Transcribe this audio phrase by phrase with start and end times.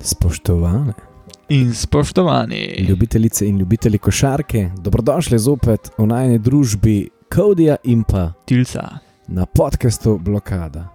[0.00, 0.92] Spoštovane
[1.48, 8.88] In spoštovani, ljubitelice in ljubitelji košarke, dobrodošli zopet v najni družbi Kodija in pa tilca.
[9.26, 10.88] na podkastu Blokada.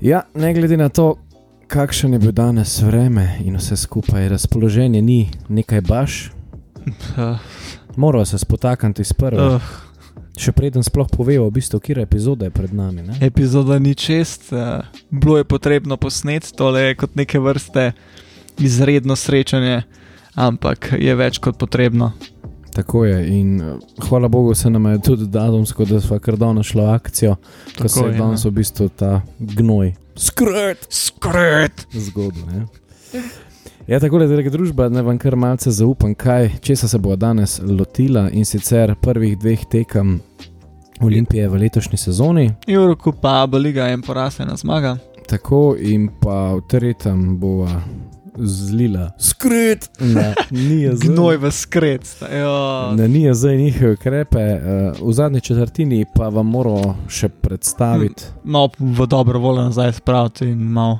[0.00, 1.16] Ja, ne glede na to,
[1.66, 6.30] kakšen je bil danes vreme in vse skupaj, razpoloženje ni nekaj baš,
[7.16, 7.38] Uh,
[7.96, 9.46] moramo se spotakniti iz prve.
[9.46, 9.62] uh,
[10.40, 13.04] Še preden sploh povejo, v bistvu, kje epizoda je pred nami.
[13.04, 13.18] Ne?
[13.20, 14.80] epizoda ni čest, uh,
[15.10, 17.92] bilo je potrebno posneti tole je kot neke vrste
[18.60, 19.82] izredno srečanje,
[20.34, 22.12] ampak je več kot potrebno.
[22.72, 23.18] Tako je.
[23.34, 23.76] In eh,
[24.08, 27.36] hvala Bogu, se nam je tudi datumsko, da smo kar davno šlo akcijo,
[27.82, 29.94] ko se je danes v bistvu ta gnoj.
[30.16, 30.86] Skrt!
[30.88, 31.86] Skret!
[31.92, 32.46] Zgodbo.
[33.90, 37.56] Ja, tako je, draga družba, ne vam kar malce zaupam, kaj, česa se bo danes
[37.58, 40.20] lotila in sicer prvih dveh tekem
[41.02, 44.96] Olimpije v letošnji sezoni, Eurokupa, Liga in poraz ena zmaga.
[45.26, 47.66] tako in pa v tretjem bo
[48.38, 51.00] zlila skrit na NIJZ.
[51.00, 52.06] Gnoj v skret.
[52.06, 52.92] sta, jo.
[52.96, 58.24] Na NIJZ in njihove ukrepe, eh, v zadnji četrtini pa vam moram še predstaviti.
[58.44, 60.98] Malo v dobro voljo nazaj spraviti in malo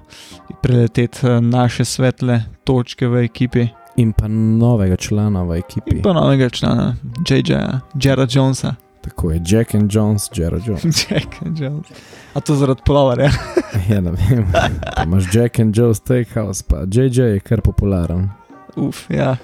[0.62, 3.68] preleteti eh, naše svetle točke v ekipi.
[3.96, 5.96] In pa novega člana v ekipi.
[5.96, 6.96] In pa novega člana,
[7.28, 7.54] JJ,
[7.94, 8.74] Jared Jonesa.
[9.00, 10.84] Tako je Jack and Jones, Jared Jones.
[11.10, 11.86] Jack and Jones.
[12.34, 13.30] A to zaradi plovarja.
[13.88, 14.46] Ja, ne vem.
[14.52, 18.28] Pa imaš Jack and Joe Steakhouse, pa JJ je kar popularen.
[18.76, 19.36] Uf, ja.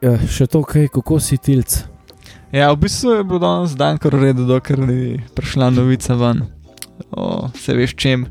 [0.00, 1.80] Ja, še to, kaj, kako si tilc.
[2.52, 6.44] Ja, v bistvu je bil danes dan kar v redu, dokler ni prišla novica ven.
[7.10, 8.26] O, se veš čem,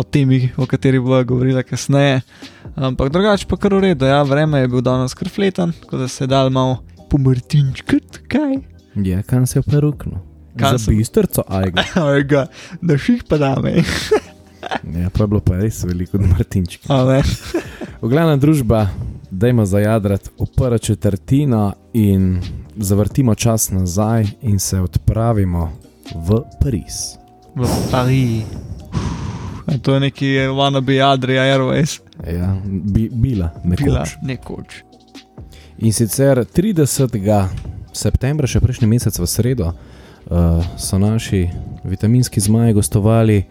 [0.00, 2.22] o temi, o kateri bojo govorila kasneje.
[2.76, 6.08] Ampak drugače pa kar v redu, ja, vreme je bil danes kar fleten, tako da
[6.08, 6.80] se je dal malo
[7.12, 8.58] pomrtinčkati, kaj.
[8.94, 10.18] Ja, kam se je peruknil?
[10.56, 12.46] Kam Za bistrco, ajga.
[12.82, 13.74] Da ših pa dame.
[15.00, 16.94] Ja, pa je bilo pa res veliko Martinčka.
[16.94, 17.22] A ne.
[18.02, 18.86] V glavna družba,
[19.30, 22.40] dajmo zajadrati v prvo četrtino in
[22.76, 25.72] zavrtimo čas nazaj in se odpravimo
[26.14, 27.16] v Pariz.
[27.56, 28.42] V Pariz.
[29.82, 32.00] To je neki wannabe Adria Airways.
[32.26, 34.16] Ja, bi, bila, Bila nekoč.
[34.22, 34.82] nekoč.
[35.78, 37.48] In sicer 30.
[37.92, 41.48] septembra, še prejšnji mesec v sredo, uh, so naši
[41.84, 43.44] vitaminski zmaji gostovali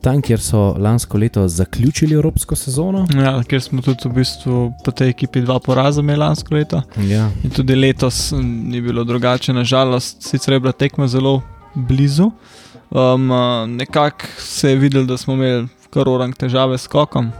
[0.00, 3.06] tam, kjer so lansko leto zaključili evropsko sezono.
[3.14, 6.82] Ja, ker smo tudi v bistvu po tej ekipi dva poraza imeli lansko leto.
[7.08, 11.42] Ja, In tudi letos mm, ni bilo drugače, nažalost, sicer je bila tekma zelo
[11.74, 12.30] blizu.
[12.90, 17.30] Um, uh, Nekako se je videl, da smo imeli kar orang težave s kokom,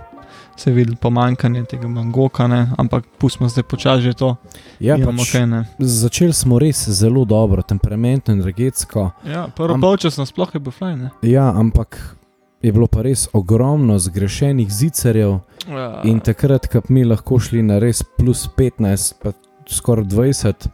[0.60, 2.66] se videl pomankanje tega mangoka, ne?
[2.78, 4.34] ampak pustimo zdaj počasi to.
[4.80, 9.10] ja pač, kaj začeli smo res zelo dobro, temperamentno, energetsko.
[9.24, 10.98] Ja, prvo Am- polčas nasploh je bil fajn.
[10.98, 11.10] ne.
[11.22, 12.16] Ja, ampak
[12.62, 15.38] je bilo pa res ogromno zgrešenih zicerjev
[15.68, 19.32] Ja, in takrat, ko bi mi lahko šli na res plus 15, pa
[19.68, 20.68] skoraj 20,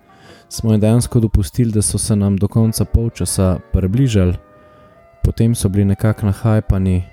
[0.48, 4.34] smo jim dejansko dopustili, da so se nam do konca polčasa približali,
[5.22, 7.04] potem so bili nekako nahajpani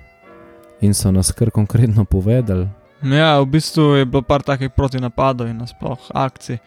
[0.84, 2.68] in so nas kar konkretno povedali.
[3.04, 6.58] Ja, v bistvu je bilo par takih protinapadov in nasploh akcij,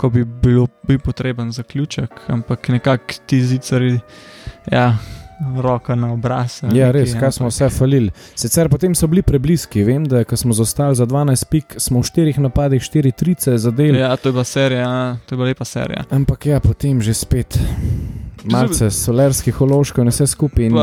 [0.00, 3.98] ko bi bil bi potreben zaključek, ampak nekako ti zicari,
[4.70, 4.96] ja,
[5.60, 6.62] roka na obraz.
[6.62, 8.12] Ja, neki, res, kaj smo vse falili.
[8.38, 12.38] Sicer potem so bili prebliski, vem, da smo zostali za 12 pik, smo v štirih
[12.40, 13.98] napadih 4 trice zadeli.
[13.98, 16.04] Ja, to je bila serija, ja, to je bila lepa serija.
[16.10, 17.58] Ampak ja, potem že spet
[18.44, 20.64] malce solarskih ološkov in vse skupaj.
[20.64, 20.78] In,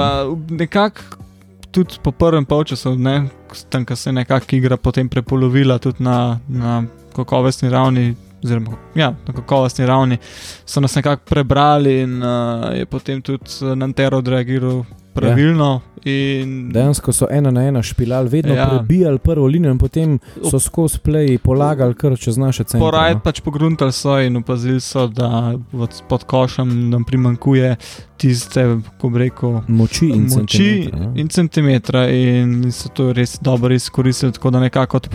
[0.50, 1.29] nekako
[1.72, 3.28] tudi po prvem polčasu, ne,
[3.70, 6.84] tam, ko se je nekako igra potem prepolovila tudi na, na
[7.16, 8.16] kakovostni ravni.
[8.44, 10.18] Oziroma, ja, na kakovostni ravni
[10.66, 15.82] so nas nekako prebrali, in uh, je potem tudi uh, Nantero odreagiral pravilno.
[16.06, 18.62] In, Dejansko so ena na ena špilali, vedno ja.
[18.62, 18.70] Ja.
[18.70, 20.20] prebijali prvo linijo in potem
[20.52, 22.80] so skozi play polagali kar čez naše centre.
[22.80, 23.20] Poraj no.
[23.24, 27.76] pač pogruntali so in opazili so, da od- pod košem nam primankuje
[28.18, 31.12] tiste, ko bi rekel, Moči in moči centimetre, ja.
[31.16, 35.10] in centimetra, in so to res dobro izkoristili, tako da nekako od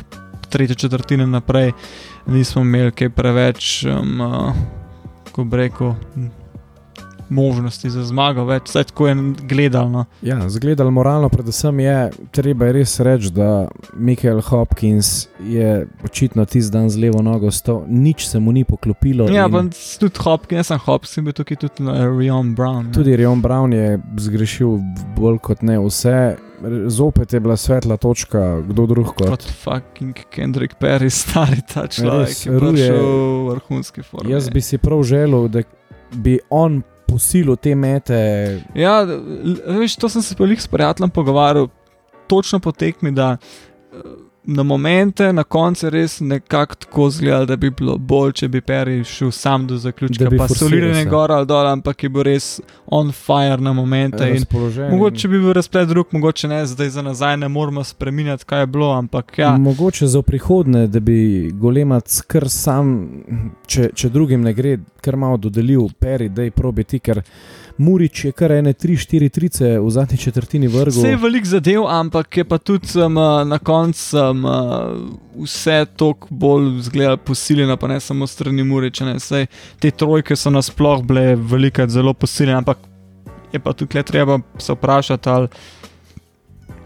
[0.48, 1.72] tretje četrtine naprej
[2.26, 4.54] nismo imeli kaj preveč, um, uh,
[5.32, 5.94] ko bi rekel,
[7.28, 9.14] možnosti za zmago, več vse tako je
[9.48, 10.04] gledalno.
[10.22, 16.72] Ja, zgledali moralno, predvsem je treba je res reči, da Michael Hopkins je očitno tisti
[16.72, 19.28] dan z levo nogo stal, nič se mu ni poklopilo.
[19.32, 19.62] Ja, in pa
[20.00, 22.86] tudi Hopkins, ne sem Hopkins, bil tukaj tudi uh, Rion Brown.
[22.86, 22.92] ne.
[22.92, 24.78] Tudi Rion Brown je zgrešil
[25.16, 26.36] bolj kot ne vse.
[26.86, 29.28] Zopet je bila svetla točka, kdo drug kot.
[29.28, 34.32] Kot fucking Kendrick Perry, stari ta človek, Res, ki je prišel v vrhunski formi.
[34.32, 35.60] Jaz bi si prav želel, da
[36.14, 38.18] bi on posilil te mete.
[38.74, 39.00] Ja,
[39.66, 41.68] veš, to sem se pa jih s prijateljem pogovarjal,
[42.26, 43.36] točno po tekmi, da
[44.46, 49.04] na momente, na koncu res nekako tako zgleda, da bi bilo bolj, če bi Peri
[49.04, 53.60] šel sam do zaključka, pa soliranje gor ali dol, ampak je bil res on fire
[53.60, 54.28] na momente.
[54.28, 54.90] In Razpoložen.
[54.90, 58.66] mogoče bi bil razplet drug, mogoče ne, zdaj za nazaj ne moramo spremenjati, kaj je
[58.66, 59.56] bilo, ampak ja.
[59.56, 62.94] Mogoče za v prihodnje, da bi golemac kar sam,
[63.66, 67.22] če, če drugim ne gre, kar malo dodelil, peri, da je probi ti, ker
[67.78, 71.02] Murič je kar ene 3-4 trice v zadnji četrtini vrgel.
[71.02, 73.14] Vse je velik zadev, ampak je pa tudi um,
[73.48, 74.46] na koncu um,
[75.42, 79.04] vse toliko bolj zgleda posiljeno, pa ne samo strani Muriča.
[79.04, 79.20] ne.
[79.20, 79.46] Saj
[79.78, 82.78] Te trojke so nasploh bile velike, zelo posiljene, ampak
[83.52, 85.48] je pa tudi treba se vprašati, ali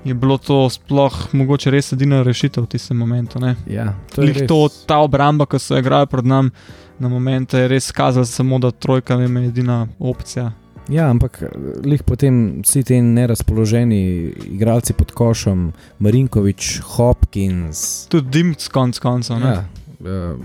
[0.05, 3.41] je bilo to sploh mogoče res edina rešitev v tistem momentu.
[3.41, 3.57] Ne?
[3.67, 6.51] Ja, to je Lih to, ta obramba, ki so jo igrali pred nami,
[6.99, 10.53] na momente je res kazala samo, da trojka je edina opcija.
[10.89, 11.43] Ja, ampak
[11.85, 14.01] lih potem vsi ti nerazpoloženi
[14.57, 18.07] igralci pod košem, Marinkovič, Hopkins.
[18.09, 19.43] Tudi Dimc, konc koncev.
[19.45, 19.88] Ja, eh,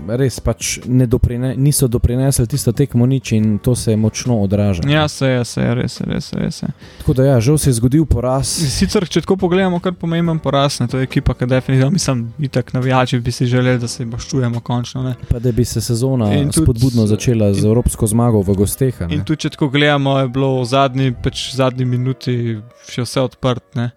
[0.08, 4.82] res pač ne doprine, niso doprinesli tisto tekmo nič in to se močno odraža.
[4.84, 6.38] Ja, se je, se je, res je, res je.
[6.38, 6.68] Res je.
[6.98, 8.48] Tako da ja, žal se je zgodil poraz.
[8.48, 12.72] Sicer, če tako pogledamo, kar pomemben poraz, ne, to je ekipa, ki definitivno, mislim, itak
[12.72, 15.02] navijači bi si želeli, da se boščujemo končno.
[15.02, 15.14] Ne.
[15.28, 19.00] Pa da bi se sezona In tudi- spodbudno začela z in- evropsko zmago v gosteh.
[19.00, 19.06] ne.
[19.10, 23.62] In tudi, če tako gledamo, je bilo v zadnji, pač zadnji minuti še vse odprt.
[23.74, 23.90] Ne.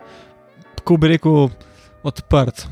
[0.77, 1.49] Kako bi rekel,
[2.03, 2.67] odprt.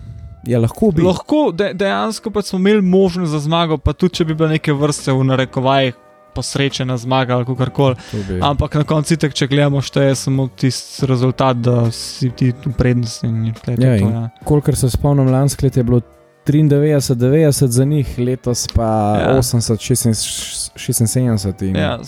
[0.48, 1.02] Ja, lahko bi.
[1.02, 4.74] Lahko de, dejansko pa smo imeli možnost za zmago, pa tudi če bi bile neke
[4.74, 5.96] vrste v narekovajih
[6.36, 7.96] posrečena zmaga ali kako koli.
[8.42, 13.28] Ampak na koncu, če gledamo, šteje samo tisti rezultat, da si ti v prednosti.
[13.28, 14.30] In je to Ja, to, ja.
[14.44, 16.02] Kolikor se spomnim, lansko leto je bilo
[16.46, 19.32] 93, 90 za njih, letos pa Ja.
[19.32, 19.38] ja.
[19.38, 21.64] 80, 76, 76.
[21.70, 22.00] In Ja,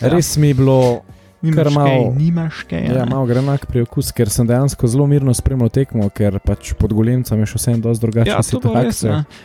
[0.00, 0.08] ja.
[0.08, 1.00] Res mi je bilo,
[1.42, 2.84] nimaš kaj, nimaš kaj.
[2.96, 7.42] ja, malo grenak priokus, ker sem dejansko zelo mirno spremljal tekmo, ker pač pod golemcem
[7.44, 9.02] je še vsem dosti drugačna ja, to pa res.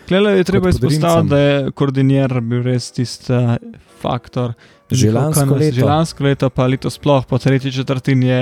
[0.10, 3.58] Klele je treba izpostaviti, da je koordinier bil res tisti uh,
[4.02, 4.56] faktor.
[4.94, 5.78] Že lansko leto.
[5.80, 8.42] Že lansko leto, pa leto sploh, po tretji četrtini je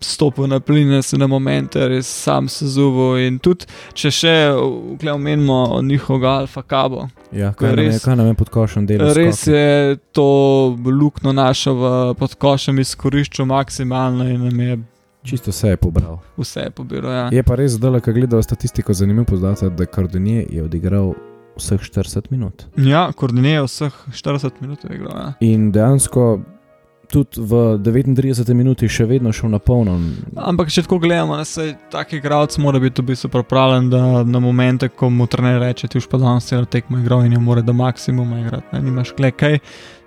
[0.00, 3.18] stopil na pline, se na momente res sam se zuval.
[3.18, 4.34] In tudi, če še
[4.96, 8.48] vklej omenimo njihovega Alfa Cabo, Ja, je kaj, nam je, res- kaj nam je pod
[8.48, 9.12] košem delo?
[9.14, 9.66] res je
[10.12, 10.24] to
[10.82, 14.78] luknjo našo v podkošem izkoriščal maksimalno in nam je
[15.22, 16.18] Čisto vse je pobral.
[16.36, 17.12] vse pobiral.
[17.12, 17.28] Ja.
[17.30, 21.12] Je pa res, da ko gledal statistiko, zanimiv podatek, da Kardonije je odigral
[21.56, 22.64] vseh 40 minut.
[22.76, 24.78] Ja, koordinirajo vseh 40 minut.
[24.84, 25.32] Je igral, ja.
[25.40, 26.40] In dejansko
[27.10, 29.98] tudi v 39 minuti še vedno šel na polno.
[30.36, 34.40] Ampak, če tako gledamo, da se tak igralec mora biti v bistvu pripravljen, da na
[34.40, 37.62] momente, ko mu trener reče, ti už pa danes celo tekmo igral in je mora
[37.62, 39.58] do maksimuma igrati, ne nimaš kle kaj.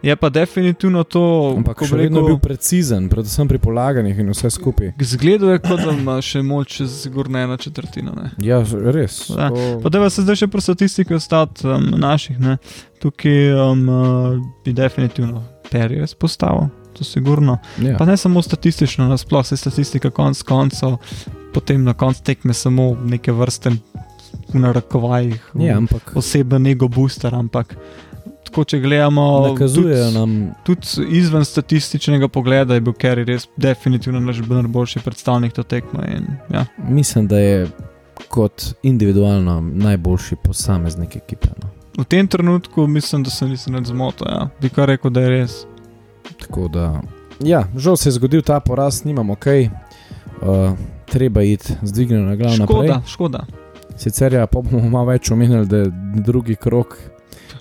[0.03, 4.50] Je pa definitivno to, Ampak ko bi rekel, bil precizen, predvsem pri polaganjih in vse
[4.51, 4.91] skupaj.
[5.00, 8.11] Zgledal je, kot da ima še moč čez sigurno eno četrtino.
[8.11, 8.33] Ne.
[8.44, 8.59] Ja,
[8.91, 9.29] res.
[9.31, 12.57] Ja, to- Pa da se zdaj še pri statistiki ostati um, naših, ne.
[13.00, 14.35] tukaj um, uh,
[14.65, 17.57] bi definitivno Perijo izpostavil, to sigurno.
[17.81, 17.97] ja.
[17.97, 20.97] Pa ne samo statistično, nasploh se statistika konc koncev,
[21.53, 23.71] potem na koncu tekme samo neke vrste
[24.53, 27.75] v narekovajih, Ja, ampak osebno nego booster, ampak
[28.43, 30.51] tako če gledamo, nakazujejo tudi, nam.
[30.63, 36.07] tudi izven statističnega pogleda je bil Kerry res definitivno naš najboljši predstavnik te tekme.
[36.17, 36.65] In, ja.
[36.89, 37.67] Mislim, da je
[38.29, 41.47] kot individualno najboljši posameznik ekipe.
[41.62, 41.69] No.
[41.97, 44.50] V tem trenutku mislim, da se nisem zmotil, ja.
[44.62, 45.63] bi kar rekel, da je res.
[46.39, 47.01] Tako da,
[47.39, 50.72] ja, žal se je zgodil ta poraz, nimamo kaj, uh,
[51.06, 52.88] treba iti z dvignjeno glavo naprej.
[52.88, 53.46] Škoda, škoda.
[53.98, 55.92] Sicer ja, pa bomo malo več omenili, da je
[56.25, 56.98] drugi krok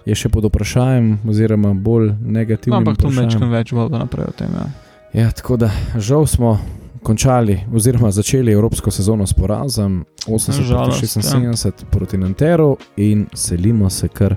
[0.05, 2.81] je še pod vprašanjem, oziroma bolj negativno.
[2.81, 4.55] Ampak to mečkam več bo naprej o tem.
[4.57, 4.69] Ja.
[5.13, 5.69] Ja, tako da
[6.01, 6.57] žal smo
[7.03, 13.91] končali, oziroma začeli evropsko sezono s porazom 80 Žalost, proti 76 proti Nanteru in selimo
[13.91, 14.37] se kar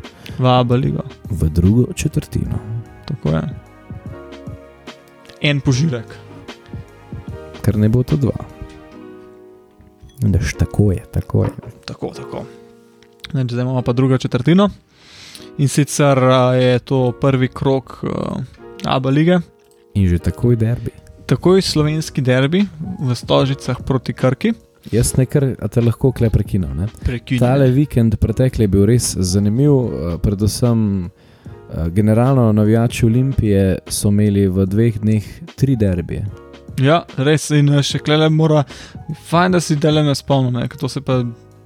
[1.30, 2.60] v drugo četrtino.
[3.06, 3.65] tako je.
[5.46, 6.10] En požirek.
[7.62, 8.34] Ker ne bo to dva.
[10.26, 11.52] Daš, tako je, tako je.
[11.86, 12.46] Tako, tako.
[13.34, 14.70] Zdaj imamo pa drugo četrtino.
[15.58, 16.18] In sicer
[16.58, 18.10] je to prvi krok uh,
[18.86, 19.40] Abu lige,
[19.94, 20.92] In že takoj derbi.
[21.26, 22.66] takoj slovenski derbi
[23.00, 24.54] v Stožicah proti Krki.
[24.92, 26.76] Jaz nekaj, a te lahko kle prekinem.
[26.78, 26.88] Ne?
[27.04, 27.40] Prekinjen.
[27.40, 31.10] Tale vikend pretekli je bil res zanimiv, eh, predvsem
[31.90, 35.24] generalno navijači Olimpije so imeli v dveh dneh
[35.56, 36.26] tri derbije.
[36.82, 38.66] Ja, res in eh, še klele mora,
[39.30, 41.22] fajn, da si dele spomnim, ne, ker to se pa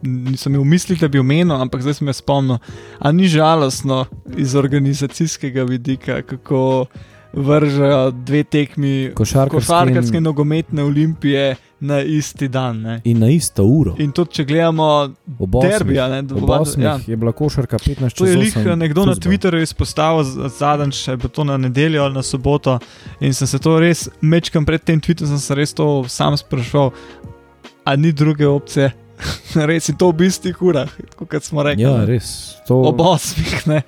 [0.05, 2.59] nisem imel v mislih, da bi omenil, ampak zdaj sem me spomnil.
[2.99, 4.05] A ni žalostno
[4.37, 6.85] iz organizacijskega vidika, kako
[7.33, 12.81] vržejo dve tekmi Košarkarske košarkarske in- nogometne olimpije na isti dan.
[12.81, 13.01] Ne.
[13.03, 13.95] In na isto uro.
[13.97, 15.13] In tudi, če gledamo
[15.61, 16.99] derbija, ne, ob osmih ja.
[17.07, 18.63] je bila košarka 15 To je časov.
[18.65, 22.79] lih nekdo na Twitterju izpostavil zadnjič, je bilo to na nedeljo ali na soboto.
[23.19, 26.91] In sem se to res, mečkam pred tem tweetom, sem se res to sam sprašval,
[27.85, 28.91] a ni druge opcije.
[29.67, 31.83] res in to v bistvu urah, kot smo rekli.
[31.83, 32.55] Ja, res.
[32.67, 33.67] To, Ob osmih.
[33.67, 33.81] Ne.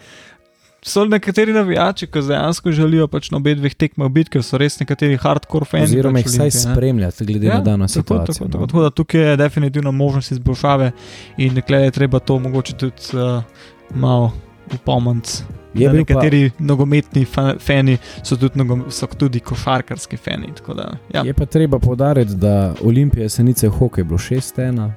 [0.83, 4.79] So nekateri navijači, ki dejansko želijo pač na obeh dveh tekmah biti, ker so res
[4.79, 5.83] nekateri hardcore fani.
[5.83, 8.33] oziroma pač jih vsaj Olimpije, spremljati, glede Ja, na dano tako, situacijo.
[8.33, 8.51] Tako, no.
[8.51, 10.91] tako, tako da tukaj je definitivno možnost izboljšave
[11.37, 13.43] in nekaj je treba to mogoče tudi uh,
[13.91, 14.31] malo
[14.73, 15.29] upomniti.
[15.73, 20.49] Je bil pa- nekateri nogometni fa- fani so tudi, nogom, so tudi košarkarski fani.
[20.67, 21.21] Da, ja.
[21.23, 24.91] Je pa treba povdariti, da Olimpija Senice v hokeju je bilo 6-1.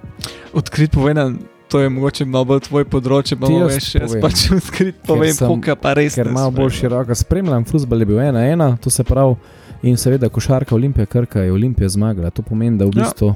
[0.54, 1.38] Odkrit povedan,
[1.74, 5.90] to je mogoče malo bolj tvoj področje, pa Ti jaz pač odkrit povem, hokej pa
[5.92, 6.14] res.
[6.14, 6.78] Ker malo bolj spremljam.
[7.02, 9.34] široko spremljam, futbol je bil 1-1, to se pravi,
[9.82, 12.30] in seveda košarka Olimpija Krka je Olimpija zmagala.
[12.30, 13.02] To pomeni, da v Ja.
[13.02, 13.34] bistvu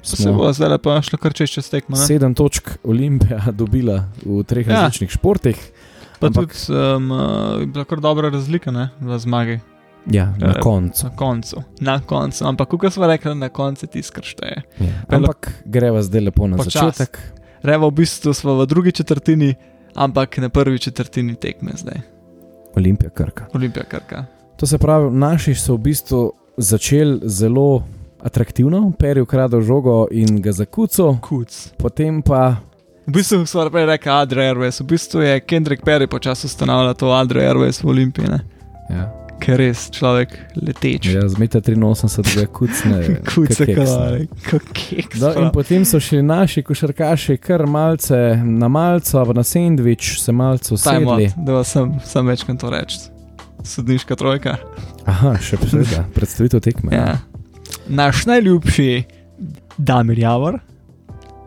[0.00, 1.92] To se bo zdaj pa šlo kar čez čez tekmo.
[1.92, 2.00] ne?
[2.02, 4.80] sedem točk Olimpija dobila v treh Ja.
[4.82, 5.60] različnih športih.
[6.18, 7.20] Pa ampak- tudi um, uh,
[7.60, 9.60] je bila kar dobra razlika ne, v zmagi.
[10.06, 11.04] Ja, na Eh, koncu.
[11.04, 12.40] Na koncu, na koncu.
[12.42, 14.62] Ampak, kot smo rekli, na koncu ti skršteje.
[14.80, 14.92] Ja.
[15.10, 16.72] Ampak greva zdaj lepo na Počas.
[16.96, 17.20] začetek.
[17.62, 19.54] Revo, v bistvu smo v drugi četrtini,
[19.94, 22.00] ampak na prvi četrtini tekme zdaj.
[22.76, 23.46] Olimpija Krka.
[23.54, 24.24] Olimpija Krka.
[24.56, 27.82] To se pravi, naši so v bistvu začeli zelo
[28.20, 31.72] atraktivno, Peri ukradel žogo in ga zakucal, Kuc.
[31.76, 32.56] potem pa
[33.06, 37.12] V bistvu smo prej rekli Adria Airways, v bistvu je Kendrick Perry počasi ustanavljal to
[37.12, 38.40] Adria Airways v Olimpiji, ne?
[38.90, 41.08] ja, ker res človek leteč.
[41.14, 42.98] ja, z meta 83 ga kucne.
[43.26, 43.74] Kuce kak keks, ne.
[43.74, 45.16] kalare, kakek.
[45.20, 50.74] No, in potem so šli naši košarkaši kar malce na malco, na sendvič, se malce
[50.74, 51.32] usedli.
[51.36, 53.00] da sem, sem večkrat to reči.
[53.64, 54.56] Sodniška trojka.
[55.10, 56.94] Aha, še posebej, predstavitev tekme.
[56.96, 57.18] Ja.
[57.88, 59.04] Naš najljubši
[59.76, 60.60] Damir Javor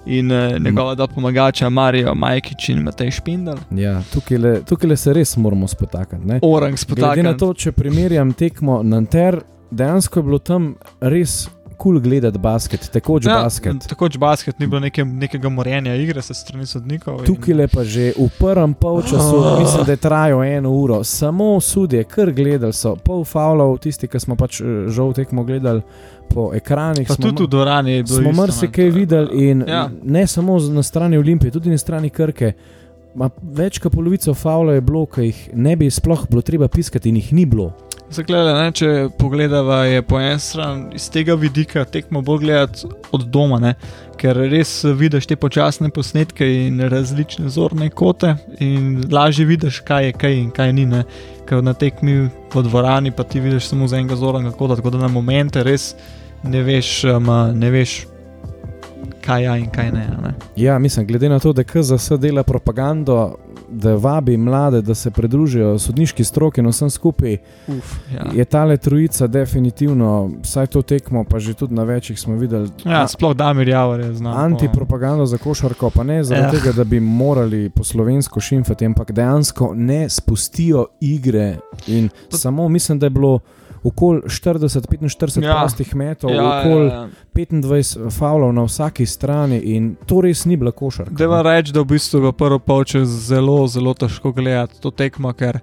[0.05, 3.57] in uh, njegova dva pomagača Marijo Majkič in Matej Špindel.
[3.71, 6.25] Ja, tukaj, le, tukaj le se res moramo spotakati.
[6.27, 6.39] ne.
[6.41, 7.25] Orang Glede spotaknjen.
[7.25, 9.41] na to, če primerjam tekmo Nanter,
[9.71, 11.49] dejansko je bilo tam res
[11.83, 13.87] cool gledati basket, tekoč ja, basket.
[13.87, 17.19] Takoč basket ni bilo neke, nekega morjenja igre se strani sodnikov.
[17.19, 19.59] in- Tukaj le pa že v prvem polčasu, Ah.
[19.59, 24.19] mislim, da je trajalo eno uro, samo sudje, kar gledali so, pol faulov, tisti, ki
[24.19, 25.81] smo pač eh, žal tekmo gledali
[26.29, 27.07] po ekranih.
[27.07, 28.21] Pa smo tudi v dvorani je bilo.
[28.21, 29.89] smo marsikaj je- videli in Ja.
[30.03, 32.53] ne samo na strani Olimpije, tudi na strani Krke.
[33.15, 37.09] Ma več kot polovico faula je bilo, ki jih ne bi sploh bilo treba piskati
[37.09, 37.73] in jih ni bilo.
[38.13, 43.25] Zagleda, ne, če pogledava, je po eni strani iz tega vidika tekmo bolj gledati od
[43.33, 43.73] doma, ne,
[44.19, 50.15] ker res vidiš te počasne posnetke in različne zorne kote, in lažje vidiš, kaj je
[50.21, 50.85] kaj in kaj ni.
[50.93, 51.03] Ne.
[51.49, 55.03] Ker na tekmi v dvorani pa ti vidiš samo z enega zornega kota, tako da
[55.03, 55.93] na momente res
[56.43, 58.03] ne veš, um, ne veš
[59.23, 60.07] kaj je ja in kaj ne.
[60.23, 60.33] ne.
[60.55, 63.35] Ja, mislim, glede na to, da KZS dela propagando,
[63.73, 67.37] da vabi mlade, da se pridružijo sodniški stroki in vsem skupaj,
[67.67, 68.25] Uf, ja.
[68.33, 70.11] je tale trojica definitivno,
[70.41, 72.69] vsaj to tekmo, pa že tudi na večjih smo videli.
[72.85, 74.37] Ja, sploh Damir Javor je znal.
[74.37, 76.47] Antipropagando za košarko, pa ne zaradi Ja.
[76.49, 76.51] ja.
[76.53, 81.57] tega, da bi morali po slovensko šimfati, ampak dejansko ne spustijo igre.
[81.87, 83.39] In To- samo mislim, da je bilo
[83.83, 85.49] okoli 40-45 Ja.
[85.49, 85.55] ja.
[85.59, 87.09] prostih metov, Ja, ja, okoli ja, ja.
[87.35, 91.11] 25 faulov na vsaki strani in to res ni bila košarka.
[91.13, 95.33] Da vam rečem, da v bistvu v prvo polčas zelo, zelo težko gledati to tekmo,
[95.33, 95.59] ker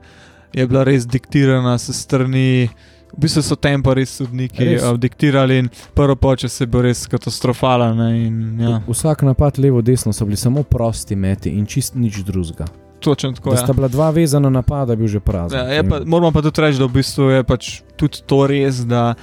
[0.53, 2.69] je bila res diktirana s strani.
[3.11, 4.83] V bistvu so tempo res sodniki Res.
[4.85, 7.99] uh, diktirali in prvo polčas je bil res katastrofalen.
[8.17, 12.65] In, ja, Vsak napad levo-desno so bili samo prosti meti in čist nič drugega.
[13.01, 13.59] Točno tako Da je.
[13.59, 15.59] sta bila dva vezana napada, bil že prazen.
[15.69, 17.63] Ja, pa, moramo pa tudi reči, da v bistvu je pač
[17.97, 19.15] tudi to res, da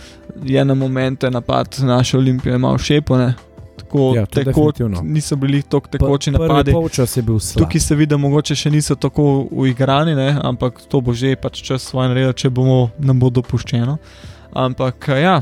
[0.44, 3.34] je na momente napad naše olimpije malo šepone.
[3.78, 5.02] Tako Ja, definitivno.
[5.02, 6.72] niso bili tako tekoči Prvi napadi.
[7.56, 10.36] Tukaj se vidi, da mogoče še niso tako uigrani, ne?
[10.44, 13.98] ampak to bo že pač čas svoje narediti, če bomo nam bo dopuščeno.
[14.54, 15.42] Ampak ja,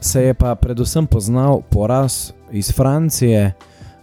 [0.00, 3.54] se je pa predvsem poznal poraz iz Francije,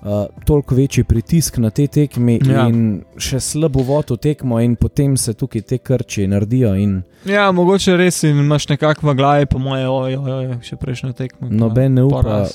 [0.01, 2.67] uh, toliko večji pritisk na te tekme Ja.
[2.67, 6.75] in še slab uvod v tekmo, in potem se tukaj te krči naredijo.
[6.75, 11.13] In ja, mogoče res in imaš nekako v glavi, po moje, oj, oj, še prejšnjo
[11.13, 11.49] tekmo.
[11.51, 12.45] Noben ne upa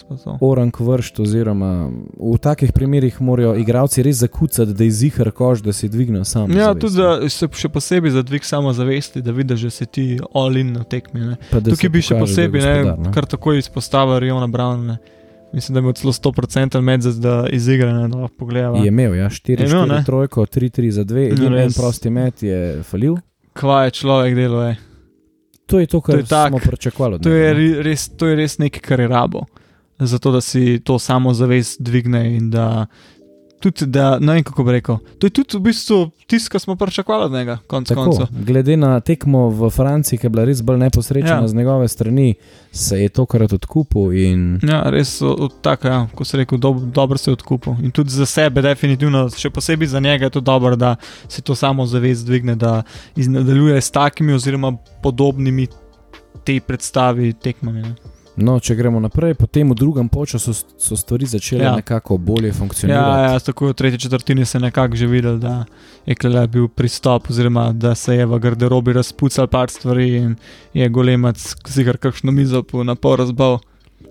[0.41, 5.73] orang vršt, oziroma v takih primerih morajo igralci res zakucati, da je zihar kož, da
[5.73, 6.53] si dvignejo sam.
[6.53, 10.73] Ja, tudi da se še posebej za dvig samozavesti, da vidiš, da si ti all-in
[10.73, 11.37] na tekmi.
[11.51, 14.87] Tukaj bi še posebej, ne, kar takoj izpostavil Riona Brown.
[14.87, 14.99] Ne.
[15.55, 18.77] Mislim, da je imel celo 100% medved, da izigrane, da lahko pogledamo.
[18.77, 20.05] Je imel, ja, 4, Je imel, 4 ne?
[20.05, 23.15] trojko, 3, 3 za 2, Ja, edini en prosti met je falil.
[23.53, 24.77] Kva je človek delo, je.
[25.67, 27.21] To je to, kar To je tak- smo pričakovali.
[27.21, 29.45] To je, res, to je res nekaj, kar je rabo.
[29.99, 32.87] Zato, da si to samozavest dvigne in da
[33.64, 34.97] tudi, da ne vem, kako bi rekel.
[35.18, 38.26] To je tudi v bistvu tisto, kar smo pričakovali od njega, Tako, koncev.
[38.33, 41.49] glede na tekmo v Franciji, ki je bila res bolj neposrečena Ja.
[41.49, 42.35] z njegove strani,
[42.71, 45.21] se je tokrat odkupil in Ja, res
[45.61, 47.73] tako, ja, ko se reče, dob, dobro se je odkupil.
[47.80, 50.97] In tudi za sebe, definitivno, še posebej za njega je to dobro, da
[51.28, 52.83] si to samozavest dvigne, da
[53.16, 55.66] nadaljuje s takimi oziroma podobnimi
[56.44, 57.83] tej predstavi tekmami.
[57.83, 57.94] Ne.
[58.37, 61.76] No, če gremo naprej, potem v drugem času so stvari začele Ja.
[61.76, 63.23] nekako bolje funkcionirati.
[63.23, 65.64] Ja, ja, tako v tretji četrtini se je nekako že videl, da
[66.07, 70.37] je Klele bil pristop, oziroma da se je v garderobi razpucal par stvari in
[70.75, 73.59] je golemac zigar kakšno mizo po napol razbal.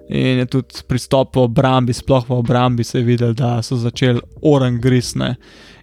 [0.09, 4.21] In je tudi pristop v obrambi, sploh v obrambi se je videl, da so začeli
[4.41, 5.35] oran grisne.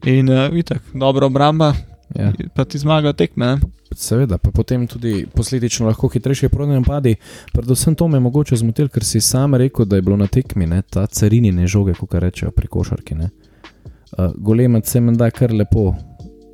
[0.04, 1.75] In uh, vidite, dobra obramba,
[2.14, 2.33] Ja.
[2.55, 3.47] pa ti zmaga tekme.
[3.47, 3.59] Ne?
[3.97, 7.14] Seveda, pa potem tudi posledično lahko hitrejši prodajni napadi.
[7.52, 10.67] Predvsem to me je mogoče zmotil, ker si sam rekel, da je bilo na tekmi
[10.67, 13.14] ne, ta carinine žoge, kot rečejo pri košarki.
[13.14, 13.31] ne.
[14.19, 15.95] Uh, Golemac se menda kar lepo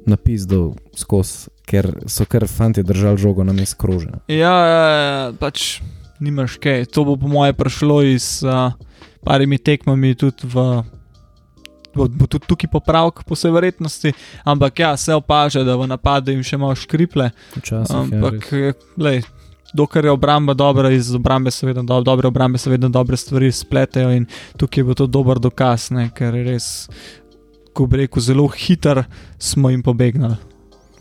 [0.06, 4.20] napisal skozi, ker so kar fanti držali žogo na mest krožene.
[4.28, 5.80] Ja, ja, ja, pač
[6.20, 6.86] nimaš kaj.
[6.94, 8.72] To bo po moje prišlo iz uh,
[9.24, 10.84] parimi tekmami tudi v.
[11.96, 14.12] Bo, bo tudi tukaj popravek, po vsej verjetnosti,
[14.44, 17.30] ampak ja, se opaža, da v napadu jim še malo škriple.
[17.56, 19.22] Včasih, Ampak, ja, eh, lej,
[19.76, 23.52] dokler je obramba dobra, iz obrambe se vedno do, dobre obrambe se vedno dobre stvari
[23.52, 24.26] spletejo in
[24.56, 26.68] tukaj bo to dober dokaz, ne, ker je res,
[27.76, 29.04] ko bi rekel, zelo hiter
[29.38, 30.36] smo jim pobegnili.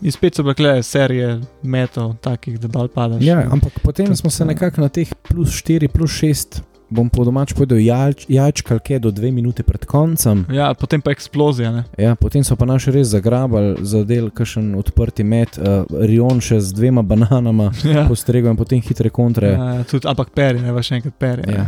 [0.04, 3.22] In spet so bile serije metov, takih, da dol padaš.
[3.24, 7.50] ja, ampak potem smo se nekako na teh plus 4, plus 6, bom po domač
[7.52, 10.44] povedal, jajč, jajčkal kaj do dve minute pred koncem.
[10.54, 11.72] Ja, potem pa eksplozija.
[11.74, 11.82] Ne?
[11.98, 16.60] Ja, potem so pa naši res zagrabali za del, kakšen odprti met, uh, Rion še
[16.62, 18.06] z dvema bananama, Ja.
[18.06, 19.50] postregel in potem hitre kontre.
[19.56, 21.42] Ja, tudi, ampak peri, ne veš enkrat peri.
[21.50, 21.66] Ja.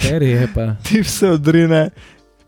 [0.00, 0.74] Terry je pa.
[0.88, 1.90] Ti vse odrine,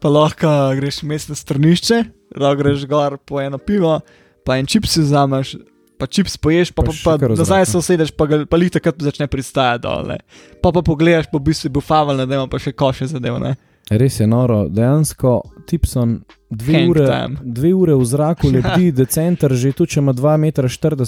[0.00, 2.02] pa lahko greš v mestno strnišče,
[2.40, 4.00] da greš gor po eno pivo,
[4.44, 5.56] pa en čips si vzameš.
[5.96, 7.70] Pa čips poješ, pa, Pa pa, pa v nazaj zraku.
[7.70, 10.04] se usedeš, pa, ga- pa lite, kad začne pristajati dol.
[10.06, 10.18] Ne.
[10.60, 13.38] Pa pa pogledaš, po bistvu bo faval, da ima pa še koše zadev.
[13.38, 13.54] Ne.
[13.88, 15.32] Res je noro, dejansko
[15.64, 17.38] Tipson dve Hang ure, time.
[17.40, 20.60] dve ure v zraku lebdi, decenter že tu, če ima 2,40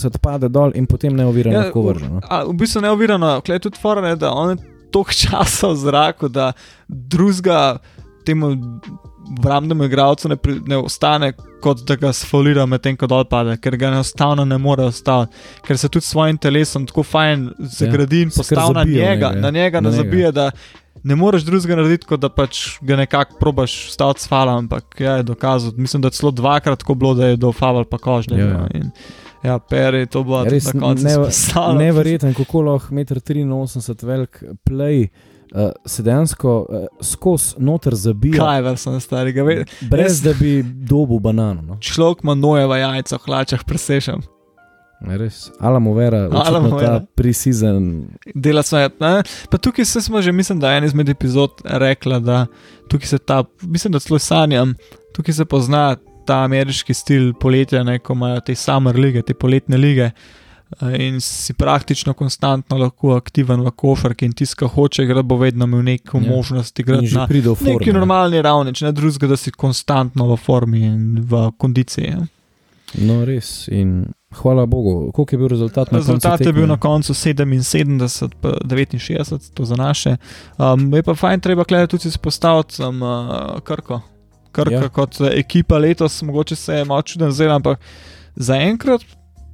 [0.07, 2.09] m, pade dol in potem neovirano Ja, lahko vrže.
[2.09, 2.23] No.
[2.23, 6.29] A, v bistvu neovirano, klej tudi fora, ne, da on je toliko časa v zraku,
[6.29, 6.53] da
[6.89, 7.79] drugega
[8.29, 8.53] temu
[9.31, 13.77] obrambnemu igralcu ne, pri- ne ostane, kot da ga sfolira medtem, ko dol pade, ker
[13.77, 18.31] ga enostavno ne more ostati, ker se tudi s svojim telesom tako fajn zagradi in
[18.31, 20.51] se kar postavi na njega, njega, na njega na ne zabije, da
[21.03, 25.13] ne moreš drugega narediti, kot da pač ga nekako probaš staviti s falom, ampak ja,
[25.13, 25.73] je dokazal.
[25.77, 28.39] Mislim, da je celo dvakrat tako bilo, da je do faval pa kožne.
[28.39, 28.69] Ja, Ja, ja.
[28.75, 28.91] ja.
[29.45, 31.79] Ja, peri, to bo Ja, res na koncu ne- izpostavljeno.
[31.81, 33.45] Neverjeten, kako lahko 1,83
[34.03, 35.09] m velik play.
[35.55, 40.63] Uh, se dejansko uh, skozi noter zabija, Kaj ver sem starega, ve- brez da bi
[40.63, 41.63] dobil banano.
[41.63, 41.79] No.
[41.81, 44.21] človek ima nojeva jajca v hlačah, presešam.
[45.01, 46.99] Res, Alamo Vera, Alamo očitno Vera.
[46.99, 48.09] ta preseason.
[48.35, 48.63] Dela
[49.01, 49.23] ne?
[49.51, 52.47] pa tukaj se smo že, mislim, da je en izmed epizod rekla, da
[52.91, 54.75] tukaj se ta, mislim, da celo sanjam,
[55.15, 59.77] tukaj se pozna ta ameriški stil poletja, ne, ko imajo te summer lige, te poletne
[59.77, 60.03] lige.
[60.03, 60.48] eh,
[60.99, 65.65] In si praktično konstantno lahko aktiven v košarki, in tisti, ki hoče igrati, bo vedno
[65.65, 66.31] imel neko Ja.
[66.37, 67.27] možnost igrati že na
[67.65, 72.05] neki normalni ravni, če ne drugega, da si konstantno v formi in v kondiciji.
[72.05, 72.21] Ja.
[72.95, 73.69] No, res.
[73.69, 76.13] In hvala Bogu, koliko je bil rezultat na koncu?
[76.13, 80.17] Rezultat je bil na koncu 77, pa 69, to za naše.
[80.59, 84.01] Um, je pa fajn, treba gledati tudi izpostaviti um, uh, Krko.
[84.53, 84.89] Krka Ja.
[84.89, 87.81] kot eh, ekipa letos, mogoče se je malo čuden zdaj, ampak
[88.37, 89.01] zaenkrat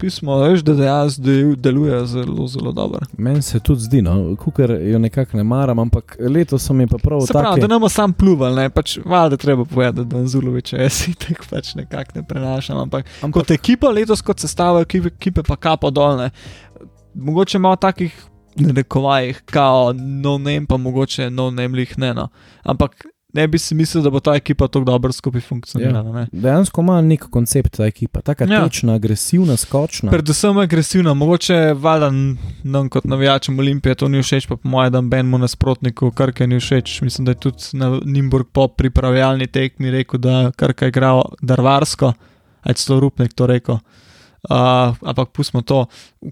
[0.05, 1.23] pismo, veš, da dejansko
[1.57, 3.01] deluje zelo, zelo dobro.
[3.19, 6.99] Meni se tudi zdi, no, kukar jo nekako ne maram, ampak letos so mi pa
[6.99, 7.61] prav Se pravi, tako.
[7.61, 11.41] da ne bomo sam pluvali, ne, pač valjda treba povedati, da Zulovič je si tek
[11.51, 15.91] pač nekako ne prenašam, ampak Ampak, kot ekipa letos, kot sestava ekipe, ekipe pa kapo
[15.91, 16.31] dolne.
[17.15, 18.13] Mogoče malo takih
[18.77, 22.15] rekovajih, kao no name, pa mogoče no name lih ne.
[22.15, 22.29] No.
[22.63, 26.21] Ampak ne bi si mislil, da bo ta ekipa tako dobro skupaj funkcionirala.
[26.21, 26.27] Ja.
[26.33, 28.65] dejansko ima nek koncept ta ekipa, tako Ja.
[28.65, 30.11] tečna, agresivna, skočna.
[30.11, 32.11] Predvsem agresivna, mogoče valjda
[32.63, 36.61] nam kot navijačem Olimpije to ni všeč, pa po mojem, da benemu nasprotniku Krke ni
[36.61, 37.01] všeč.
[37.01, 42.13] Mislim, da je tudi na Nimburg po pripravljalni tekmi rekel, da Krka igra darvarsko,
[42.63, 43.79] aj celo Rupnik to rekel.
[44.51, 45.87] Uh, ampak pustimo to,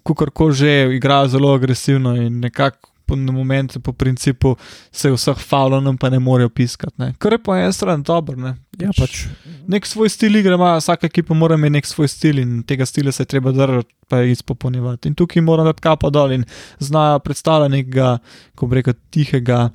[0.05, 4.57] kako že igra zelo agresivno in nekako po, na moment, po principu,
[4.93, 6.95] se vseh faulov nam pa ne morejo piskati.
[6.99, 7.13] Ne.
[7.19, 8.37] Kar je po eni strani dobro.
[8.41, 8.57] Ne.
[8.81, 9.27] Ja, pač,
[9.69, 13.13] Nek svoj stil igre ima, vsaka ekipa mora imeti nek svoj stil in tega stila
[13.13, 15.09] se je treba držati, pa je izpopolnjevati.
[15.09, 16.45] In tukaj mora dati kapo dol in
[16.81, 18.17] znajo predstavljati nekega,
[18.55, 19.69] ko bi rekel, tihega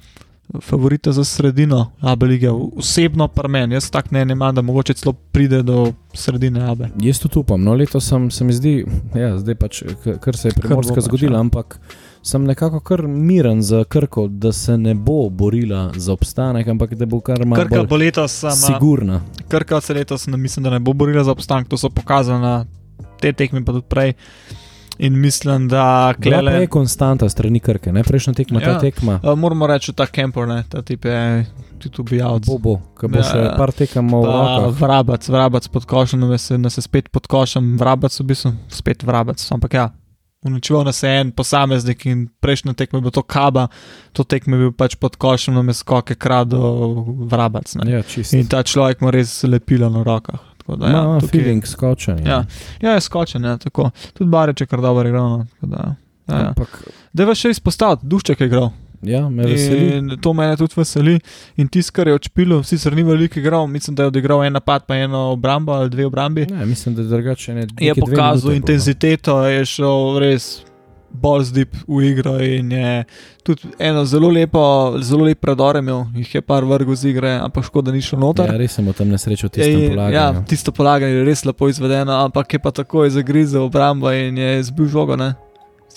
[0.63, 5.13] favorita za sredino Abe lige, osebno pa meni, jaz tak ne imam, da mogoče celo
[5.13, 6.89] pride do sredine Abe.
[7.01, 7.63] jaz to upam.
[7.63, 9.83] No, leto sem, se mi zdi, ja, zdaj pač,
[10.21, 11.39] kar se je primorska pač, zgodila, ja.
[11.39, 11.79] ampak
[12.27, 17.05] sem nekako kar miren za Krko, da se ne bo borila za obstanek, ampak da
[17.05, 19.21] bo kar malo Krka bo letos, ama, sigurna.
[19.47, 22.65] Krka se letos ne mislim, da ne bo borila za obstanek, to so pokazali na
[23.21, 24.13] te tekme, pa tudi prej.
[24.99, 26.51] In mislim, da klele.
[26.51, 28.79] je konstanta strani Krke, ne prejšnja tekma, ta Ja.
[28.79, 29.19] tekma.
[29.23, 31.45] Uh, moramo reči, ta Kemper, ne, ta tip je
[31.79, 32.45] tudi ubijalec.
[32.45, 33.51] Bo, bo, ko bo še ja.
[33.57, 34.73] par tekem v rokah.
[34.79, 39.05] vrabac, vrabac pod košem, da se, da se spet pod košem, vrabac v bistvu, spet
[39.05, 39.37] vrabac.
[39.53, 39.85] Ampak ja,
[40.41, 43.67] uničeval nas je en posameznik in prejšnja tekma je bila to kaba,
[44.11, 46.59] to tekma je bil pač pod košem, na me skoke krado
[47.25, 47.75] vrabac.
[47.75, 47.91] Ne.
[47.91, 48.37] Ja, čisto.
[48.37, 50.39] In ta človek ima res lepilo na rokah.
[50.67, 52.25] Da, Ja, ja, ima tukaj- feeling skočen.
[52.25, 52.43] Ja,
[52.81, 53.89] ja, je skočen, ja, tako.
[54.13, 55.29] Tudi Bareč je kar dobro igral.
[55.29, 55.95] No, da,
[56.27, 56.47] ja, ja.
[56.47, 58.69] Ampak, Da je še izpostaviti, Dušček je igral.
[59.01, 59.97] Ja, me veseli.
[59.97, 61.19] In to me tudi veseli.
[61.57, 64.85] In tisto, kar je odšpilo, sicer ni veliko igral, mislim, da je odigral en napad,
[64.85, 66.45] pa eno obrambo ali dve obrambi.
[66.51, 67.67] Ne, mislim, da je drugače ne.
[67.79, 70.67] Je pokazal intenziteto, je šel res
[71.11, 73.03] bolj zdip v igro in je
[73.43, 74.61] tudi eno zelo lepo,
[75.01, 78.49] zelo lep predor imel, jih je par vrgel z igre, ampak škoda ni šel noter.
[78.51, 80.15] Ja, res sem o tem nesrečo tistem In, polaganju.
[80.15, 84.63] ja, tisto polaganje je res lepo izvedeno, ampak je pa takoj zagrizel obrambo in je
[84.67, 85.15] zbil žogo.
[85.15, 85.33] Ne?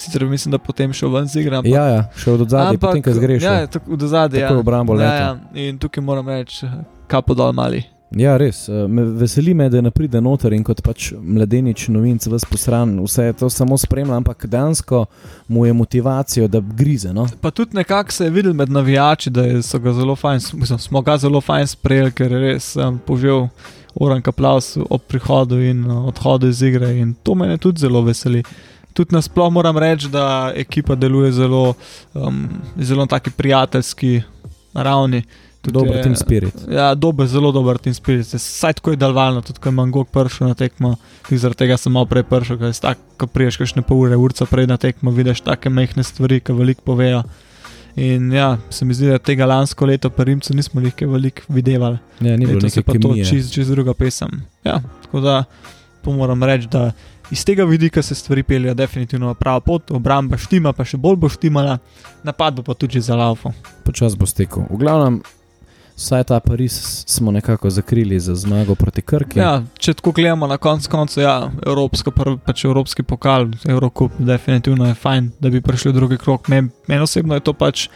[0.00, 1.56] Sicer mislim, da potem šel ven z igre.
[1.56, 3.42] Ampak, Ja, ja, šel do zadaj, potem, ko zgreš.
[3.42, 4.40] Ja, tako do zadaj.
[4.40, 4.60] Takoj Ja.
[4.60, 5.24] obrambo ja, leta.
[5.54, 5.62] ja.
[5.62, 6.66] In tukaj moram reči,
[7.06, 7.82] kapo dol mali.
[8.10, 8.68] Ja, res.
[8.68, 12.96] eh, Me veseli me, da ne pride noter in kot pač mladenič, novinc, vse posran,
[12.98, 15.04] vse to samo spremlja, ampak dejansko
[15.48, 17.12] mu je motivacijo, da grize.
[17.12, 17.28] No?
[17.40, 21.16] Pa tudi nekako se je videl med navijači, da je- ga fajn, mislim, smo ga
[21.18, 23.48] zelo fajn sprejeli, ker je res um, požel
[23.94, 26.90] oran aplaus ob prihodu in uh, odhodu iz igre.
[26.98, 28.42] In to me tudi zelo veseli.
[28.92, 31.74] Tudi nasplošno moram reči, da ekipa deluje zelo,
[32.14, 34.22] um, zelo na taki prijateljski
[34.74, 35.22] ravni.
[35.62, 36.54] Tudi Dober je- team spirit.
[36.70, 38.26] Ja, dober, zelo dober team spirit.
[38.26, 40.96] Saj tako je daljno, tudi ko je Mangok prišel na tekmo,
[41.30, 44.46] zaradi tega sem malo prej prišel, ker si tako, ko priješ kakšne pol ure, urca
[44.46, 47.22] prej na tekmo, vidiš take mehke stvari, ki veliko povejo.
[47.96, 51.42] In ja, se mi zdi, da tega lansko leto pri Rimcu nismo jih kaj veliko
[51.48, 51.98] videvali.
[52.20, 54.42] Ja, ni bilo je neke pa to čist, čist druga pesem.
[54.64, 55.44] Ja, tako da
[56.04, 56.92] to moram reči, da
[57.30, 61.16] iz tega vidika se stvari peljejo definitivno na pravo pot, obramba štima, pa še bolj
[61.16, 61.78] bo štimala,
[62.22, 63.52] napad bo pa tudi za laufo.
[63.84, 64.66] Počas bo stekel.
[64.70, 65.20] V glavnem,
[65.96, 69.38] vsaj ta Pariz smo nekako zakrili za zmago proti Krki.
[69.38, 72.12] Ja, če tako gledamo na koncu, koncu, ja, evropsko,
[72.44, 76.48] pač evropski pokal, Eurocup, definitivno je fajn, da bi prišli v drugi krok.
[76.48, 77.88] Meni men osebno je to pač,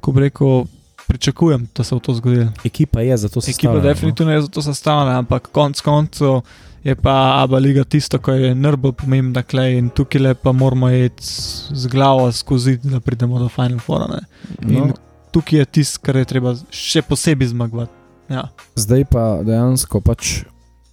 [0.00, 0.64] ko bi rekel,
[1.08, 2.52] pričakujem, da se bo to zgodilo.
[2.64, 3.82] Ekipa je za to Ekipa sestavljena.
[3.82, 3.88] no.
[3.88, 6.40] definitivno je za to sestavljena, ampak konc koncev
[6.84, 10.90] je pa Abu Leiga tisto, kar je najbolj pomembno, klej in tukaj le pa moramo
[10.90, 11.24] iti
[11.70, 14.06] z glavo skozi, da pridemo do Final Foura.
[14.06, 14.20] ne.
[14.60, 14.92] No, In
[15.32, 17.92] tukaj je tisto, kar je treba še posebej zmagovati.
[18.28, 18.48] Ja.
[18.76, 20.44] zdaj pa dejansko pač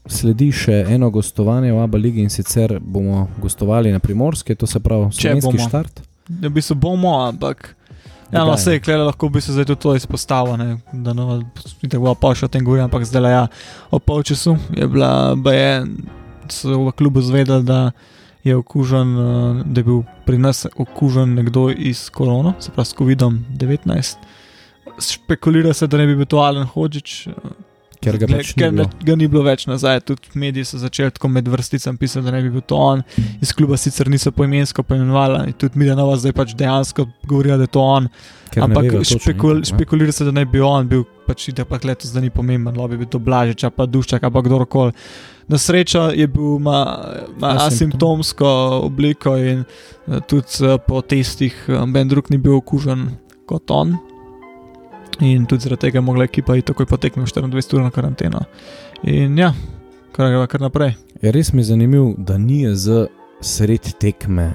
[0.05, 4.79] sledi še eno gostovanje v Abu Leigi in sicer bomo gostovali na primorske, to se
[4.79, 5.59] pravi Če bomo.
[5.59, 6.01] štart.
[6.41, 7.75] Ja, v bistvu bomo, ampak.
[8.31, 11.41] Ja, no, vse, klej lahko bi se zdaj tudi to izpostavil, ne, da no,
[11.83, 13.41] tako bo pa še o tem govoril, ampak zdaj le ja,
[13.91, 15.71] o polčasu je bila, ba je,
[16.51, 17.91] so v klubu zvedeli, da
[18.47, 22.95] je okužen, eh, da je bil pri nas okužen nekdo iz korona, se pravi s
[22.95, 24.15] COVID-19.
[25.01, 27.27] Špekulira se, da ne bi bil to Alen Hodžič,
[28.01, 29.05] Ker ga pač ni ker ne, bilo.
[29.05, 29.99] ga ni bilo več nazaj.
[30.09, 33.03] Tudi mediji so začeli tako med vrsticami pisati, da ne bi bil to on.
[33.45, 37.73] Iz kluba sicer niso poimensko poimenovali, tudi Mida Nova zdaj pač dejansko govorijo, da je
[37.77, 38.09] to on.
[38.51, 39.69] Ker ne Ampak točno špekul, itak, ne.
[39.69, 42.89] špekulira se, da naj bi on bil, pač ide pa letos, da ni pomemben, da
[42.89, 44.97] bi bil to Blažič, pa Duščak, pa kdorkoli.
[45.51, 46.79] Na srečo je bil ima,
[47.37, 47.67] ima Asimptom.
[47.67, 48.47] asimptomsko
[48.87, 53.11] obliko in eh, tudi eh, po testih eh, Ben drug ni bil okužen
[53.45, 53.97] kot on.
[55.21, 58.39] In tudi zaradi tega je mogla ekipa iti takoj potekmi 24 ur na karanteno.
[59.03, 59.53] In ja,
[60.11, 60.95] kar greva kar naprej.
[61.21, 63.05] Je res mi je zanimivo, da ni z
[63.41, 64.53] sred tekme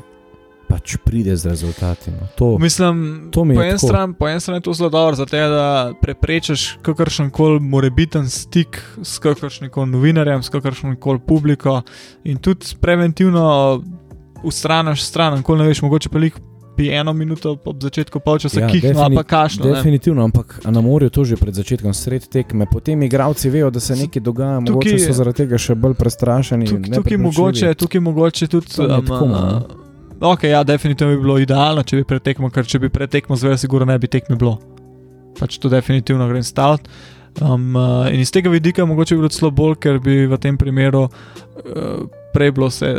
[0.67, 2.11] pač pride z rezultati.
[2.11, 2.27] No.
[2.39, 5.15] To, Mislim, to mi je po eni strani, po eni strani je to zelo dobro,
[5.17, 11.83] zato da preprečiš kakršen koli morebiten stik s kakršnim koli novinarjem, s kakršnim koli publiko
[12.25, 13.83] in tudi preventivno
[14.43, 16.35] ustraniš stran, kol ne veš, mogoče pa jih
[16.77, 19.65] bi eno minuto ob začetku polčasa Ja, kihno ali defini- pa kašno.
[19.65, 19.73] ne.
[19.73, 22.67] Definitivno, ampak a na morju to že pred začetkom sred tekme.
[22.67, 26.67] Potem igravci vejo, da se nekaj dogaja, tukaj- mogoče so zaradi tega še bolj prestrašeni.
[26.67, 29.63] Tuk, tukaj, mogoče, tukaj mogoče tudi je tako malo,
[30.23, 33.87] ok, ja, definitivno bi bilo idealno, če bi pretekmo, ker če bi pretekmo zelo, sigurno
[33.87, 34.59] ne bi tekme bilo.
[35.35, 36.89] Pač to definitivno grem staviti.
[37.39, 40.57] Um, uh, in iz tega vidika mogoče bi bilo celo bolj, ker bi v tem
[40.57, 41.11] primeru uh,
[42.37, 42.91] prej bilo vse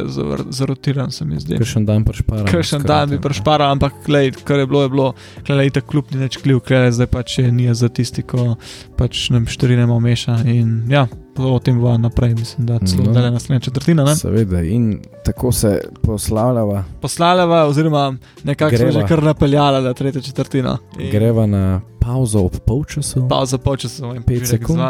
[0.50, 1.58] zarotirano, se mi zdi.
[1.62, 2.45] Kršen dan prešparal.
[2.50, 5.13] Kršen dan bi prešparal, ampak glej, kar je bilo, je bilo,
[5.45, 8.56] glej, ta kljub ni več kljuv, glej, zdaj pač je nije za tisti, ko
[8.97, 10.39] pač nam štirinemo meša.
[10.50, 11.06] In ja,
[11.38, 14.08] o tem bo naprej, mislim, da celo no, naslednja četrtina.
[14.08, 14.15] Ne?
[14.17, 16.82] Seveda, in tako se poslavljava.
[17.02, 18.08] Poslavljava, oziroma
[18.43, 20.78] nekako se že kar napeljala na tretjo četrtino.
[21.00, 21.12] In...
[21.12, 23.28] Greva na pauzo ob polčasu.
[23.30, 24.82] Pauzo ob polčasu, in pet sekund.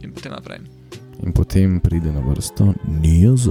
[0.00, 0.64] In potem naprej.
[1.22, 3.48] In potem pride na vrsto Niaz.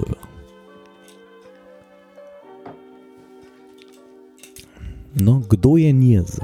[5.15, 6.39] No, kdo je Niaz?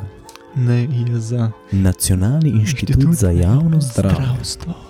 [0.56, 4.24] Ne, je za Nacionalni inštitut, inštitut za javno zdravstvo.
[4.24, 4.88] zdravstvo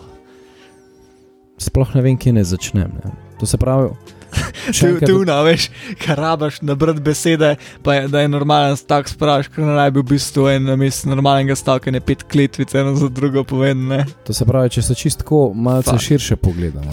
[1.58, 2.92] sploh ne vem, kje ne začnem.
[3.04, 3.12] Ne.
[3.40, 3.90] To se pravi.
[4.78, 5.70] Ti tu naveš,
[6.04, 10.02] kar rabaš na brd besede, pa je, da je normalen stavek spraš, ker naj bi
[10.04, 14.04] v bistvu en namest normalnega stavka ne pet kletvic, eno za drugo povedane.
[14.28, 16.04] To se pravi, če se čistko malce Fuck.
[16.04, 16.92] širše pogledamo.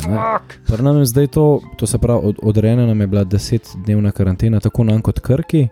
[0.79, 4.85] Nam je zdaj to, to se pravi, od, odrejena nam je bila desetdnevna karantena, tako
[4.85, 5.69] nam kot Krki.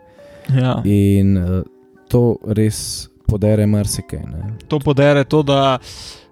[0.51, 0.81] Ja.
[0.85, 1.63] In uh,
[2.09, 4.21] to res podere marsikaj.
[4.69, 5.79] To podere to, da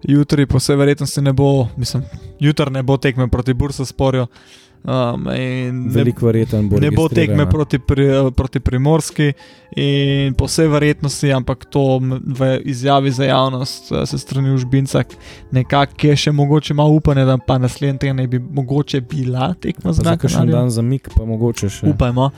[0.03, 2.03] jutri po vsej verjetnosti ne bo, mislim,
[2.41, 4.27] jutri ne bo tekme proti Bursa sporju.
[4.85, 5.27] Um,
[5.93, 6.79] Veliko verjetno bo.
[6.81, 9.33] Ne bo tekme proti, pri, proti Primorski,
[9.77, 15.05] in po vsej verjetnosti, ampak to v izjavi za javnost eh, se strani užbinca,
[15.53, 20.07] nekako je še mogoče malo upanje, da pa naslednji teden bi mogoče bila tekma za
[20.11, 20.33] nekaj.
[20.33, 21.87] Še en dan za mik, pa mogoče še.
[21.93, 22.31] Upajmo.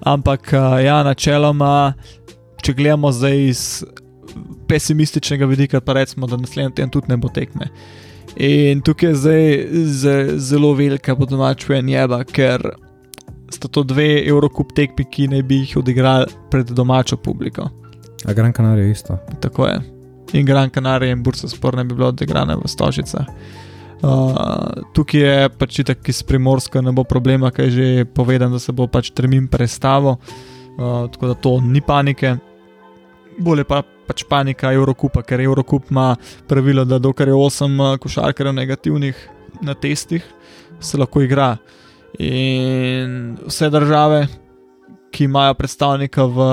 [0.00, 1.92] Ampak eh, ja, načeloma,
[2.62, 3.62] če gledamo zdaj iz
[4.68, 7.70] pesimističnega vidika, pa recimo, da naslednji teden tudi ne bo tekme.
[8.36, 12.62] In tukaj je zdaj zelo velika podomačuje njeba, ker
[13.50, 17.70] sta to dve Evropi tekmi, ki naj bi jih odigrali pred domačo publiko.
[18.24, 19.18] A Gran Canaria je isto.
[19.40, 19.80] Tako je.
[20.32, 23.26] In Gran Canaria in Bursa spor ne bi bilo odigrane v Stožicah.
[23.98, 28.72] Uh, tukaj je pač tako iz primorska, ne bo problema, kaj že povedal, da se
[28.72, 32.36] bo pač termin predstavil, uh, tako da to ni panike.
[33.38, 36.14] Bolje pa pač panika Eurokupa, ker Eurokup ima
[36.48, 39.28] pravilo, da dokler je 8 eh, košarkarjev negativnih
[39.62, 40.24] na testih,
[40.80, 41.56] se lahko igra.
[42.18, 44.26] In vse države,
[45.10, 46.48] ki imajo predstavnika v,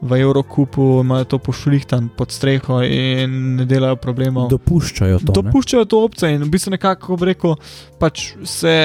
[0.00, 4.48] v Eurokupu, imajo to pošlihtan pod streho in ne delajo problemov.
[4.52, 5.34] Dopuščajo to.
[5.40, 7.58] Dopuščajo to opcije in v bistvu nekako rekel,
[7.98, 8.76] pač se.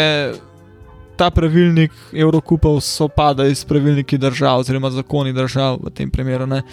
[1.14, 6.48] Ta pravilnik Evrokupov sopada iz pravilniki držav, oziroma zakoni držav v tem primeru.
[6.50, 6.64] Ne?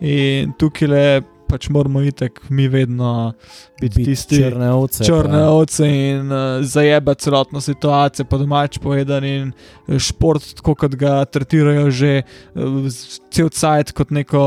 [0.00, 1.02] In tukaj le
[1.50, 3.32] pač moramo iti, mi vedno
[3.80, 5.04] biti Bit tisti črne ovce.
[5.04, 9.24] Črne ovce in uh, zajeba celotno situacijo, po domač povedan.
[9.24, 9.52] In
[9.88, 12.86] eh, šport, tako kot ga tretirajo že uh,
[13.34, 14.42] cel cajt, kot neko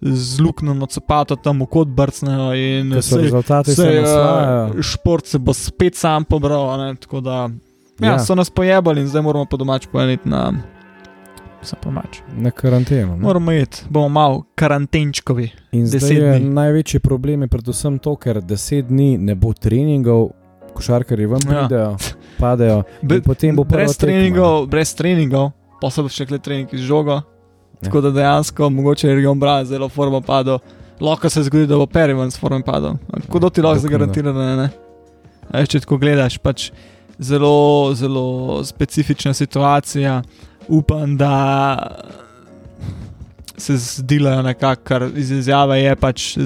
[0.00, 2.52] zluknjeno copato tam v kot brcnejo.
[2.54, 6.70] In se, rezultati se, se uh, šport se bo spet sam pobral.
[6.78, 7.48] Ne, tako da
[7.98, 8.18] ja, ja.
[8.22, 10.52] so nas pojebali in zdaj moramo po domač povedati na
[11.62, 12.20] za pomač.
[12.36, 13.16] Na karanteno.
[13.16, 13.22] Ne?
[13.22, 15.50] Moramo iti, bomo malo karantenčkovi.
[15.72, 16.50] In zdaj je dni.
[16.50, 20.30] največji problem, je predvsem to, ker deset dni ne bo treningov,
[20.74, 21.66] košarkari vam ja.
[21.66, 21.96] pridejo,
[22.38, 22.82] padejo.
[23.02, 24.70] Be, potem bo brez treningov, tekma.
[24.70, 25.50] brez treningov,
[25.82, 27.20] pa so še kle treningi z žogo.
[27.78, 27.88] Ja.
[27.88, 30.58] Tako da dejansko mogoče je region bral, zelo forma padel.
[31.00, 32.96] Lahko se zgodi, da bo perivan s formom padel.
[33.26, 34.56] Kako do ti lahko zagarantira, da ne?
[34.56, 34.70] ne?
[35.60, 36.72] Eš, če tako gledaš, pač
[37.18, 40.22] zelo, zelo specifična situacija
[40.68, 41.34] upam, da
[43.56, 46.36] se zdelajo nekako, kar iz izjave je pač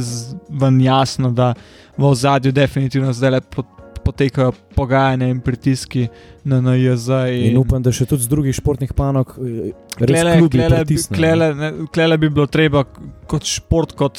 [0.49, 1.55] ven jasno, da
[1.97, 3.41] v zadju definitivno zdaj le
[4.05, 6.09] potekajo pogajanja in pritiski
[6.45, 7.09] na NJZ.
[7.09, 9.37] In, in upam, da še tudi z drugih športnih panog.
[9.39, 10.83] Eh, klele, klele,
[11.15, 12.85] klele, ne, klele bi bilo treba
[13.31, 14.19] kot šport, kot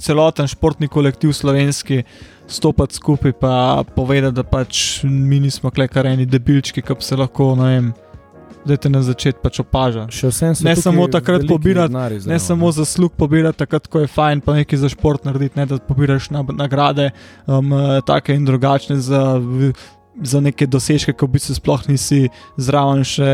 [0.00, 2.02] celoten športni kolektiv slovenski.
[2.50, 7.68] Stopiti skupaj in povedati, da pač mi nismo klekareni debilčki, ki bi se lahko, ne
[7.68, 7.92] vem,
[8.64, 10.06] da te na začetku pač opaža.
[10.64, 11.94] Ne samo takrat pobirati,
[12.26, 15.66] ne samo za slug pobirati, takrat ko je fajn, pa nekaj za šport narediti, ne
[15.66, 17.10] da pobiraš na, nagrade,
[17.46, 17.72] um,
[18.06, 19.40] take in drugačne za,
[20.22, 23.30] za neke dosežke, ko bi se sploh nisi zraven še.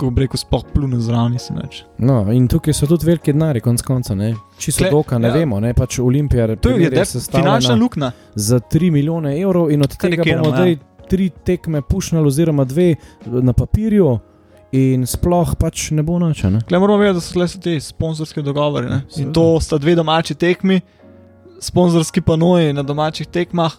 [0.00, 1.82] Ko bi rekel, sploh plunil zraven, nisi več.
[2.02, 4.32] No, in tukaj so tudi veliki denari, konc konca, ne.
[4.58, 5.36] Čisto doka, ne ja.
[5.36, 6.48] vemo, ne pač Olimpija.
[6.56, 8.10] To je finančna luknja.
[8.34, 10.80] Za 3 milijone evrov in od tega bomo zdaj.
[11.12, 12.94] Tri tekme pušnali, oziroma dve
[13.26, 14.16] na papirju.
[14.72, 16.40] In sploh pač ne bo noč.
[16.40, 18.88] Klej moramo vedeti, da so le ti sponzorski dogovori.
[19.20, 20.80] In to sta dve domači tekmi,
[21.60, 23.76] sponzorski panoji na domačih tekmah.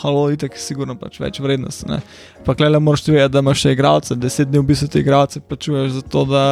[0.00, 1.88] halo, itek sigurno pač več vrednosti.
[1.88, 2.00] ne.
[2.44, 5.40] Pa klele moraš ti vedeti, da imaš še igralce, deset dni v bistvu te igralce
[5.40, 6.42] plačuješ za to, da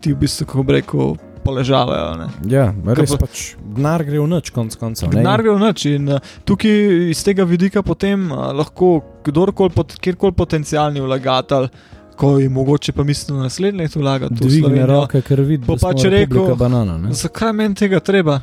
[0.00, 2.08] ti v bistvu, kako bi rekel, poležavajo.
[2.20, 2.28] ne.
[2.50, 2.66] Ja,
[2.98, 3.44] res pa- pač
[3.76, 5.10] denar gre v noč, konc koncev.
[5.14, 9.94] Denar gre v noč in uh, tukaj iz tega vidika potem uh, lahko kdorkoli, pot,
[10.02, 11.70] kjerkoli potencijalni vlagatelj,
[12.16, 15.64] ko je mogoče pa misli na naslednje leto vlagati v Dvigne Slovenijo, roke, ker vidi,
[15.66, 16.98] Bo da pač rekel, banana.
[16.98, 17.12] Ne?
[17.12, 18.38] zakaj meni tega treba?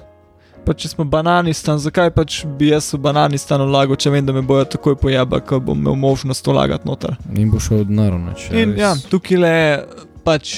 [0.63, 4.39] Pa če smo bananistan, zakaj pač bi jaz v bananistan vlagal, če vem, da me
[4.47, 7.17] bojo takoj pojaba, ko bom imel možnost vlagati noter.
[7.35, 8.45] In bo šel denar v noč.
[8.53, 8.79] In res.
[8.79, 9.55] ja, tukaj le
[10.23, 10.53] pač.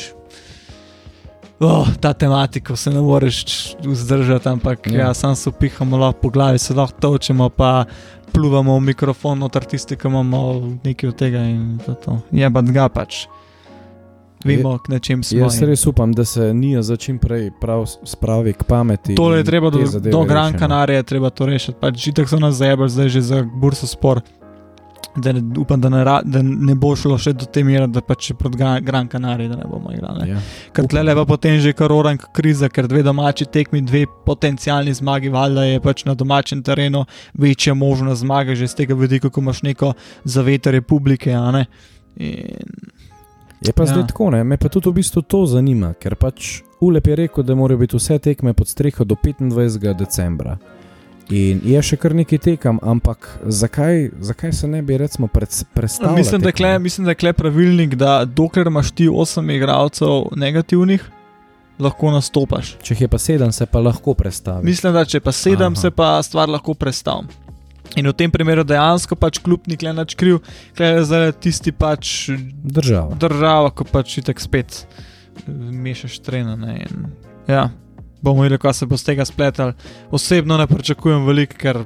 [1.59, 3.45] Oh, ta tematika se ne moreš
[3.83, 4.99] vzdržati, ampak Ja.
[4.99, 5.13] ja.
[5.13, 7.85] Sam se upihamo lahko po glavi, se lahko točemo, pa
[8.31, 10.39] pluvamo v mikrofon, noter tisti, ki imamo
[10.83, 11.93] nekaj od tega in to.
[11.93, 12.19] to.
[12.31, 13.25] Je pa ga pač.
[14.45, 15.39] Vemo, k nečem smo.
[15.39, 19.15] Jaz in- res upam, da se Nija za čim prej prav spravi k pameti.
[19.15, 19.79] Tole je treba do,
[20.11, 20.59] do Gran reši, no.
[20.59, 21.77] Canaria, je treba to rešiti.
[21.81, 24.21] Pač žitek so nas zajebali, zdaj že za burso spor.
[25.15, 28.01] Da ne, upam, da ne, ra- da ne bo šlo še do te mere, da
[28.01, 30.29] pač proti Gran Canaria, da ne bomo igrali.
[30.29, 30.41] Ja.
[30.73, 35.29] Ker tle pa potem že kar orank kriza, ker dve domači tekmi, dve potencijalni zmagi,
[35.29, 39.61] valjda je pač na domačem terenu večja možnost zmage, že z tega vidika, ko imaš
[39.63, 39.93] neko
[40.25, 41.31] zavete republike.
[41.31, 41.65] a ne.
[42.17, 42.59] In
[43.61, 43.87] Je pa Ja.
[43.87, 44.43] zdaj tako, ne?
[44.43, 47.97] me pa tudi v bistvu to zanima, ker pač Ulep je rekel, da morajo biti
[47.97, 49.93] vse tekme pod streho do 25.
[49.95, 50.57] decembra.
[51.33, 55.29] In je še kar nekaj tekem, ampak zakaj, zakaj se ne bi recimo?
[56.15, 60.29] Mislim, da je kle, mislim, da je kle pravilnik, da dokler imaš ti osem igralcev
[60.37, 61.01] negativnih,
[61.81, 62.75] lahko nastopaš.
[62.83, 64.65] Če je pa sedem, se pa lahko predstavi.
[64.65, 65.81] Mislim, da če pa sedem, Aha.
[65.81, 67.41] se pa stvar lahko predstavlja.
[67.95, 70.41] In v tem primeru dejansko pač kljub ni kle nač kriv,
[70.75, 72.29] kle je zdaj tisti pač
[72.63, 73.15] Država.
[73.21, 76.57] država, ko pač itek spet eh, mešaš trena.
[76.59, 77.05] Ne, in,
[77.47, 77.69] ja,
[78.25, 79.75] bomo videli, kaj se bo z tega spletal.
[80.11, 81.83] Osebno ne pričakujem veliko, ker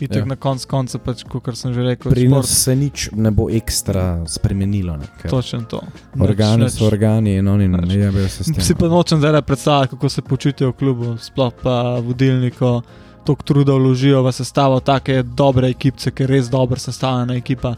[0.00, 0.24] itek Ja.
[0.24, 4.22] na koncu konca, pač, kot sem že rekel, Pri nas se nič ne bo ekstra
[4.24, 4.96] spremenilo.
[4.96, 5.06] Ne?
[5.28, 5.82] Točno to.
[6.16, 8.64] Organi Nič, so organi in oni ne jabejo se s tem.
[8.64, 12.80] Si pa nočem zdaj predstavljati, kako se počutijo v klubu, sploh pa vodilni, ko
[13.26, 17.74] toliko truda vložijo v sestavo take dobre ekipe, ki je res dobro sestavljena ekipa.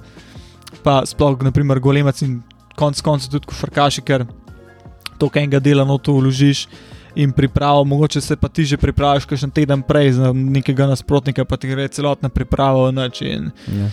[0.83, 2.43] Pa sploh, naprimer, golemac in
[2.79, 4.27] konc koncev tudi košarkaši, ker
[5.19, 6.69] toliko enega dela noto vložiš.
[7.15, 11.57] In pripravo, mogoče se pa ti že pripraviš, kakšen teden prej za nekega nasprotnika, pa
[11.57, 13.23] ti gre celotna priprava v noč.
[13.23, 13.91] In Ja.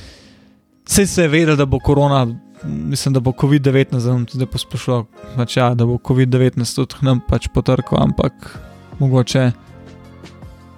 [0.90, 2.28] Vse se je vedelo, da bo korona,
[2.64, 5.04] mislim, da bo COVID-19, zdaj bom tudi pospešil,
[5.36, 8.58] pač ja, da bo COVID-19 tudi nam pač potrkal, ampak
[9.00, 9.52] mogoče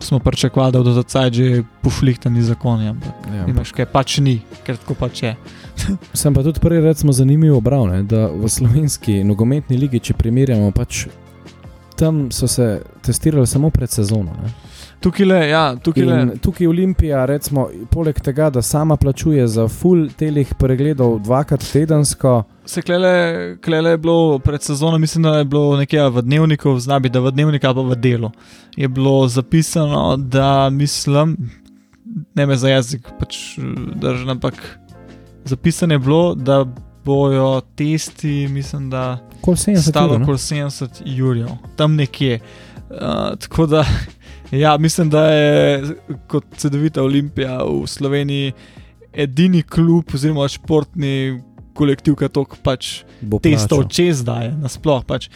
[0.04, 4.42] smo pričakovali, da bodo za caj že pošlihtani zakoni, ampak Ja, imaš kaj, pač ni,
[4.66, 5.36] ker tako pač je.
[6.14, 10.72] Sem pa tudi prej recimo zanimivo obral, ne, da v slovenski nogometni ligi, če primerjamo,
[10.76, 11.06] pač
[12.02, 14.34] tam so se testirali samo pred sezono.
[14.42, 14.50] Ne.
[15.02, 16.18] Tukaj le, ja, tukaj le.
[16.42, 22.82] Tukaj Olimpija, recimo, poleg tega, da sama plačuje za full telih pregledov dvakrat tedensko, Se
[22.82, 27.20] klele, klele je bilo pred sezono, mislim, da je bilo nekje v dnevniku, znabi, da
[27.20, 28.30] v dnevniku ali pa v delu.
[28.78, 31.36] Je bilo zapisano, da mislim,
[32.36, 33.58] ne me za jezik pač
[33.96, 34.80] držim, ampak
[35.46, 36.66] zapisano je bilo, da
[37.06, 42.40] bojo testi, mislim, da kot 70 stalo okoli 70 jurjev, tam nekje.
[42.92, 43.86] Uh, tako da,
[44.52, 45.96] ja, mislim, da je
[46.28, 48.52] kot CD-vita Olimpija v Sloveniji
[49.14, 51.42] edini klub oziroma športni
[51.74, 53.02] kolektiv, ki to pač
[53.44, 55.30] testov čez daje, nasploh pač.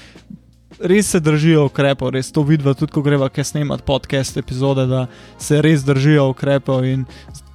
[0.76, 5.06] Res se držijo ukrepov, res to vidimo, tudi ko greva kaj snemati podcast epizode, da
[5.39, 7.06] se res držijo ukrepov in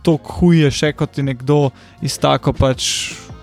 [0.01, 1.69] to huje še kot ti nekdo
[2.01, 2.87] iz tako pač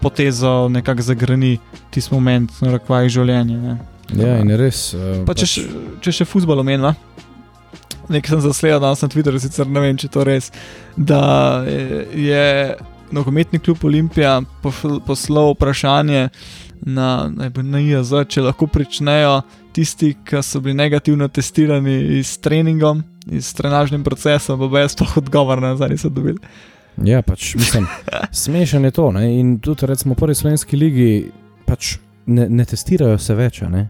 [0.07, 1.57] potezo nekako zagrani
[1.91, 3.59] tisti moment, na rekvajih življenja.
[3.59, 3.77] Ne.
[4.15, 4.89] Ja, in res.
[4.95, 5.67] Uh, Pa če, še,
[6.03, 6.95] če še futbol omenjava,
[8.11, 10.51] nekaj sem zasledil danes na Twitterju, sicer ne vem, če to res,
[10.95, 11.19] da
[11.67, 12.45] je, je
[13.11, 16.29] nogometni klub Olimpija poslal vprašanje
[16.81, 19.41] na, bo na IAZ, če lahko pričnejo
[19.75, 25.71] tisti, ki so bili negativno testirani s treningom, s trenažnim procesom, pa brez toho odgovora
[25.71, 26.39] nazaj niso dobili.
[27.03, 27.87] Ja, pač mislim,
[28.43, 29.11] smešen je to.
[29.11, 29.39] Ne?
[29.39, 31.09] In tudi recimo v prvi slovenski ligi
[31.65, 33.61] pač ne, ne testirajo se več.
[33.69, 33.87] Ne?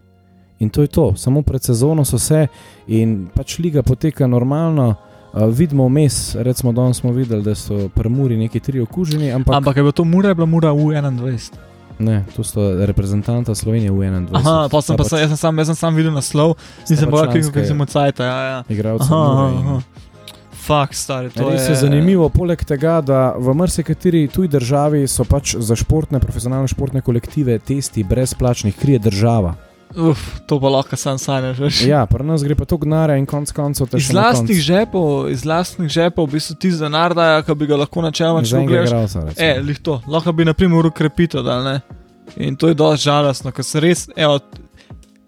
[0.60, 2.48] In to je to, samo pred sezono so se
[2.88, 4.96] in pač liga poteka normalno.
[5.34, 9.78] Uh, vidimo vmes, recimo danes smo videli, da so prmuri neki tri okuženi, ampak, ampak
[9.78, 11.52] je bilo to mura, je bila mura U21.
[12.00, 14.28] ne, to so reprezentanta Slovenije v 21.
[14.34, 16.56] Aha, pa sem pa, pa jaz sem sam, jaz sem sam videl naslov,
[16.90, 18.24] nisem pa članske kako sem od sajta.
[18.24, 18.64] Ja, ja.
[18.70, 19.10] Igralci
[20.68, 25.24] Fak, stari, to Res je je zanimivo, poleg tega, da v marsikateri tuji državi so
[25.24, 29.56] pač za športne, profesionalne športne kolektive testi brezplačnih, krije država.
[29.96, 31.60] Uf, to pa lahko sam sanjaš.
[31.60, 31.80] veš.
[31.88, 35.30] Ja, pri nas gre pa to gnara in konc koncev te Iz na lastnih žepov,
[35.32, 39.32] iz lastnih žepov, v bistvu ti denar dajo, ki bi ga lahko načeloma če recimo.
[39.38, 41.80] E, lih to, lahko bi naprimer ukrepitev dal, ne?
[42.44, 44.42] In to je dosti žalostno, ker se res, evo,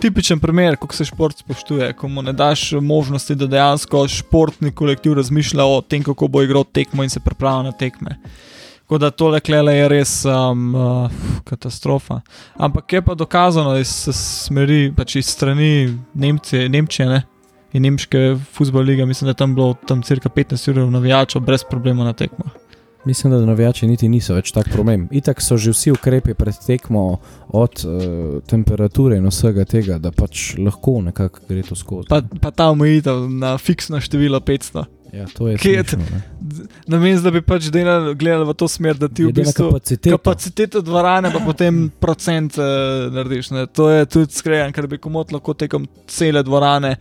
[0.01, 5.13] tipičen primer, kako se šport spoštuje, ko mu ne daš možnosti, da dejansko športni kolektiv
[5.13, 8.17] razmišlja o tem, kako bo igral tekmo in se pripravlja na tekme.
[8.79, 11.11] Tako da tole klele je res um, uh,
[11.45, 12.21] katastrofa.
[12.55, 17.21] Ampak je pa dokazano iz smeri, pač iz strani Nemcije, Nemčije ne?
[17.73, 21.63] in Nemške futbol lige, mislim, da je tam bilo tam cirka 15 ur navijačev brez
[21.69, 22.49] problema na tekmah.
[23.09, 25.07] Mislim, da navijači niti niso več tak problem.
[25.11, 27.17] Itak so že vsi ukrepi pred tekmo,
[27.49, 32.05] od uh, temperature in vsega tega, da pač lahko nekako gre to skozi.
[32.11, 34.83] Pa, pa ta omejitev na fiksno število 500.
[35.13, 36.67] ja, to je Kje je smešno, ne.
[36.93, 39.71] Namesto da bi pač delali, gledali v to smer, da ti v Glede na bistvu
[39.71, 40.17] kapaciteto.
[40.17, 43.49] kapaciteto dvorane, pa potem procent uh, narediš.
[43.57, 43.65] Ne.
[43.73, 46.93] To je tudi skrejan, ker bi komot lahko tekom cele dvorane.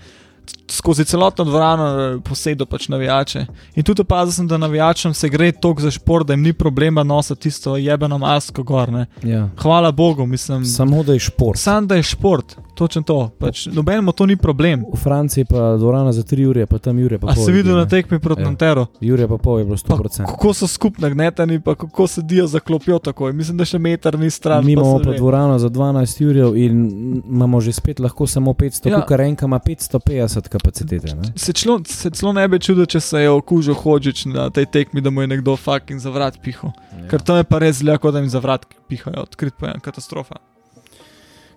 [0.69, 3.47] Skozi celotno dvorano eh, posedel pač navijače.
[3.75, 7.03] In tudi opazil sem, da navijačem se gre toliko za šport, da jim ni problema
[7.03, 8.89] nositi tisto jebeno masko gor.
[8.91, 9.07] Ne.
[9.25, 9.49] Ja.
[9.57, 10.65] Hvala Bogu, mislim.
[10.67, 11.59] Samo da je šport.
[11.59, 12.45] Sam da je šport,
[12.75, 13.31] točno to.
[13.31, 14.85] Pač, nobenemu to ni problem.
[14.89, 17.45] V Franciji pa dvorana za 3 ure, pa tam Jure pa A pol.
[17.45, 17.89] si videl ljudi, na ne.
[17.91, 18.45] tekmi proti Ja.
[18.45, 18.87] Nanteru?
[19.01, 20.27] Jure pa pol je bilo Pa 100%.
[20.27, 23.33] kako so skupno gneteni, pa kako sedijo za klopjo tako.
[23.33, 24.65] Mislim, da še meter ni stran.
[24.65, 26.91] Mi pa imamo pa že- dvorano za 12 ur in
[27.27, 28.93] imamo že spet lahko samo 500, Ja.
[28.93, 29.07] ja.
[29.07, 31.11] kar enka ima 550 kapacitete.
[31.11, 31.33] Ne?
[31.35, 35.03] Se celo, se celo ne bi čudil, če se je okužil Hodžič na tej tekmi,
[35.03, 36.71] da mu je nekdo fucking zavrat pihal.
[36.95, 37.09] Ja.
[37.09, 40.39] Ker to je pa res zelo, kot da jim zavrat pihajo, odkrit pa je katastrofa.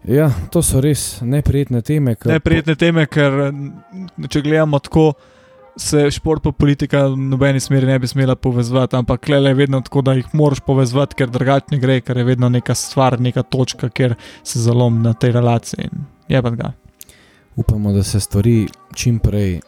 [0.02, 2.16] Ja, to so res neprijetne teme.
[2.16, 3.54] ker- Neprijetne teme, ker
[4.26, 5.14] če gledamo tako,
[5.78, 9.80] se šport pa politika v nobeni smeri ne bi smela povezati, ampak le je vedno
[9.82, 13.44] tako, da jih moraš povezati, ker drugače ne gre, ker je vedno neka stvar, neka
[13.44, 15.86] točka, kjer se zalom na tej relaciji.
[15.86, 16.74] in Je pa ga.
[17.56, 19.60] Upamo, da se stvari čim prej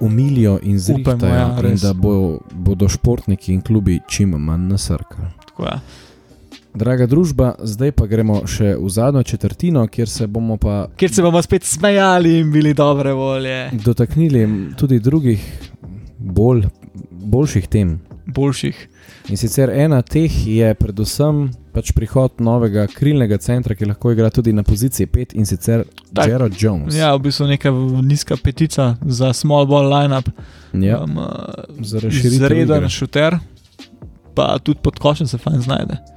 [0.00, 1.80] umilijo in zrihtajo, Upajmo, ja, in res.
[1.80, 5.28] da bo, bodo športniki in klubi čim manj nasrkali.
[5.58, 5.78] Je.
[6.74, 11.22] Draga družba, zdaj pa gremo še v zadnjo četrtino, kjer se bomo pa Ker se
[11.22, 15.44] bomo spet smejali in bili dobre volje, dotaknili tudi drugih
[16.18, 16.66] bolj,
[17.10, 18.00] boljših tem.
[18.26, 18.88] Boljših.
[19.28, 24.52] In sicer ena teh je predvsem pač prihod novega krilnega centra, ki lahko igra tudi
[24.52, 26.28] na poziciji 5 in sicer Tak.
[26.28, 26.94] Jared Jones.
[26.94, 27.70] Ja, v bistvu neka
[28.02, 30.28] nizka petica za small ball lineup.
[30.72, 31.18] ja Um,
[31.80, 32.46] za razširitev.
[32.48, 32.88] Zreden igre.
[32.88, 33.38] šuter,
[34.34, 36.13] pa tudi pod košem se fajn znajde.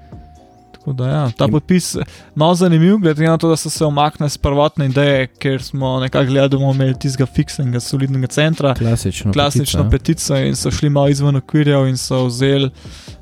[0.88, 2.04] Tako da, ja, ta In- podpis je
[2.36, 6.26] malo zanimiv, glede na to, da so se omaknili z prvotne ideje, ker smo nekako
[6.26, 9.34] gledali, da bomo imeli tistega fiksnega, solidnega centra, Klasično.
[9.34, 12.70] klasično petica, petico in so šli malo izven okvirjev in so vzeli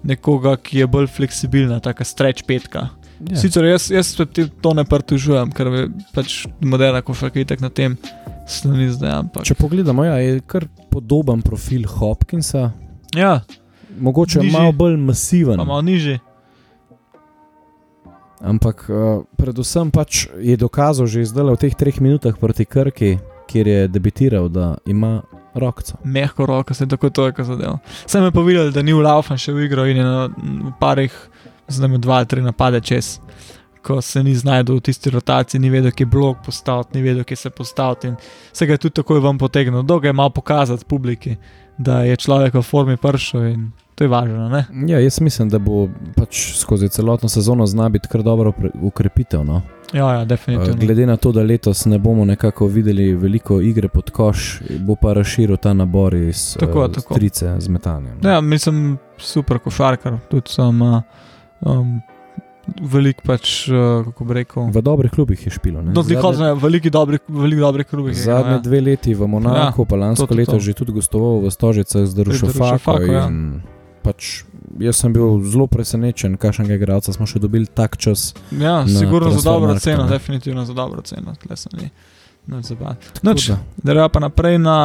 [0.03, 2.89] nekoga, ki je bolj fleksibilna, taka streč petka.
[3.22, 3.36] ja.
[3.36, 4.13] Sicer jaz, jaz
[4.61, 7.97] to ne pritužujem, ker je pač moderna košarka itek na tem
[8.47, 9.09] sloni zdaj.
[9.11, 9.43] Ampak.
[9.43, 12.72] Če pogledamo, ja, je kar podoben profil Hopkinsa,
[13.16, 13.39] Ja,
[13.99, 14.51] mogoče Nižji.
[14.51, 15.57] malo bolj masiven.
[15.57, 16.20] pa malo nižji.
[18.45, 23.17] Ampak uh, predvsem pač je dokazal že zdaj v teh treh minutah proti Krki,
[23.49, 25.25] kjer je debitiral, da ima
[25.55, 25.97] rokco.
[26.03, 27.77] mehko roko, se tako to je, kar zadeva.
[28.05, 30.73] Sem je pa videl, da ni v Laufan še v igro in je na v
[30.79, 31.13] parih,
[31.79, 33.19] ima dva, tri napade čez.
[33.85, 37.37] Ko se ni znašel v tisti rotaciji, ni vedel, kje blok postaviti, ni vedel, kje
[37.37, 38.07] se postaviti.
[38.07, 38.15] In
[38.53, 39.83] se ga je tudi takoj ven potegnil.
[39.83, 41.37] Dolgo je malo pokazati publiki,
[41.77, 44.49] da je človek v formi pršel in to je važno.
[44.49, 44.65] Ne?
[44.87, 49.43] Ja, jaz mislim, da bo pač skozi celotno sezono zna biti kar dobro ukrepitev.
[49.43, 49.61] No?
[49.93, 50.79] Ja, ja, definitivno.
[50.79, 55.13] glede na to, da letos ne bomo nekako videli veliko igre pod koš, bo pa
[55.13, 57.13] razširil ta nabor iz Tako, uh, tako.
[57.13, 58.17] trice z metanjem.
[58.21, 58.29] no.
[58.29, 61.01] Ja, mislim, super košarkar, tudi sem uh,
[61.61, 62.01] um,
[62.81, 64.67] velik pač, uh, kako bi rekel.
[64.73, 65.81] V dobrih klubih je špilo.
[65.81, 65.93] ne.
[65.93, 68.13] No, Zadnje- Zadnje, veliki dobri, veliki dobri klubi.
[68.13, 70.59] Zadnje dve leti v Monaku, ja, pa lansko to, to, leto to.
[70.59, 72.13] že tudi gostoval v Stožicah z.
[72.15, 73.29] Darušafako, ja.
[74.06, 74.43] Pač
[74.78, 78.36] jaz sem bil zelo presenečen, kakšnega igralca smo še dobili tak čas.
[78.53, 81.34] Ja, sigurno za dobro ceno, definitivno za dobro ceno.
[81.36, 81.89] tle se ni-
[83.24, 83.49] Noč,
[83.84, 84.76] da, da pa naprej na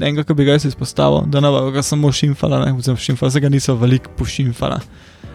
[0.00, 3.30] enega, ki bi ga jaz izpostavil, da ne bo ga samo šimfala, ne vem, šimfala,
[3.30, 4.80] zdaj ga niso veliko pošimfala.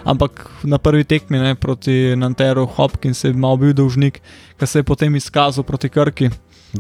[0.04, 4.20] Ampak na prvi tekmi ne, proti Nanteru, Hopkins je mal bil dolžnik,
[4.60, 6.30] ki se je potem izkazal proti Krki.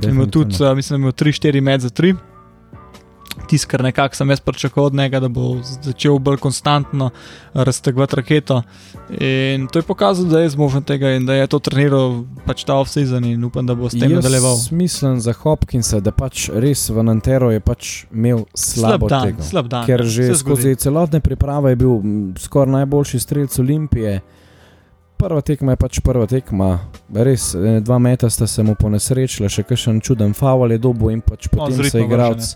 [0.03, 2.15] Imel tudi, uh, mislim, da je imel 3-4 med za 3.
[3.47, 7.09] Tisti, kar nekako sem jaz pričakoval od njega, da bo začel bolj konstantno
[7.53, 8.61] raztegovati raketo.
[9.19, 12.73] In to je pokazal, da je zmožen tega in da je to treniral pač ta
[12.73, 14.57] off-season in upam, da bo s tem nadaljeval.
[14.71, 19.43] Mislim za Hopkinsa, da pač res v Nanteru je pač imel Slab dan, tego.
[19.43, 19.85] slab dan.
[19.85, 22.01] Ker že skozi celotne priprave je bil
[22.39, 24.21] skoraj najboljši strelec Olimpije.
[25.17, 26.79] prva tekma je pač prva tekma.
[27.13, 31.21] Res, eh, dva meta sta se mu ponesrečila, še kakšen čuden faul je dobo in
[31.21, 32.55] pač No, potem z se ritma igralec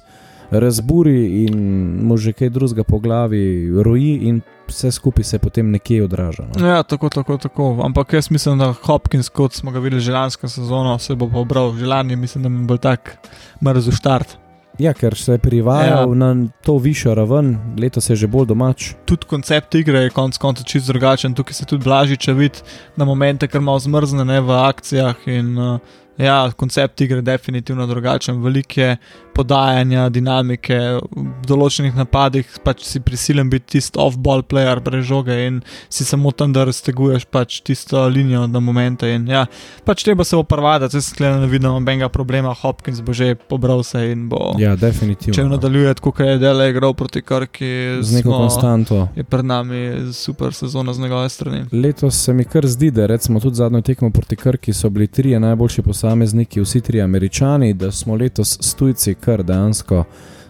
[0.52, 1.58] razburi in
[2.06, 6.44] mu že kaj drugega po glavi roji in vse skupaj se potem nekje odraža.
[6.56, 6.68] No.
[6.68, 7.80] Ja, tako, tako, tako.
[7.84, 11.74] Ampak jaz mislim, da Hopkins, kot smo ga videli že lansko sezono, se bo pobral.
[11.78, 13.18] Že lani mislim, da bo tak
[13.62, 14.38] mrzel štart.
[14.80, 16.16] Ja, ker se je privajal ja.
[16.16, 18.94] na to višjo raven, letos je že bolj domač.
[19.06, 21.36] Tudi koncept igre je konec koncev čist drugačen.
[21.36, 22.64] Tukaj se tudi blažiče vidi
[22.96, 25.28] na momente, ker malo zmrzne ne, v akcijah.
[25.28, 28.42] In, uh, ja, koncept igre je definitivno drugačen.
[28.44, 28.98] Veliko je
[29.34, 30.76] podajanja, dinamike,
[31.16, 36.34] v določenih napadih pač si prisilen biti tisti off-ball player brez žoge in si samo
[36.36, 39.08] tam, da razteguješ pač tisto linijo na momente.
[39.16, 39.46] In, ja,
[39.88, 44.10] pač treba se opravati, jaz sklenem, da vidim nobenega problema, Hopkins bo že pobral se
[44.12, 44.54] in bo.
[44.60, 45.38] Ja, definitivno.
[45.38, 47.72] Če nadaljuje tako, kot je delo igral proti Krki,
[48.04, 49.00] z neko smo- konstanto.
[49.16, 51.64] je pred nami super sezona z njegove strani.
[51.72, 55.40] Letos se mi kar zdi, da recimo tudi zadnjo tekmo proti Krki so bili trije
[55.40, 56.09] najboljši posamezniki,
[56.62, 60.04] vsi trije američani, da smo letos s tujci kar dejansko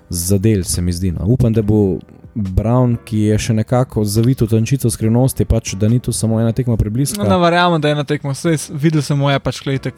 [0.10, 1.12] zadel, se mi zdi.
[1.12, 1.26] No.
[1.26, 1.98] Upam, da bo
[2.36, 6.52] Brown, ki je še nekako zavit v tančico skrivnosti, pač da ni tu samo ena
[6.52, 7.18] tekma prebliska.
[7.18, 8.34] No, ne verjamem, da je na tekmo.
[8.34, 9.92] Saj, s- videl sem mu je pač gledaj.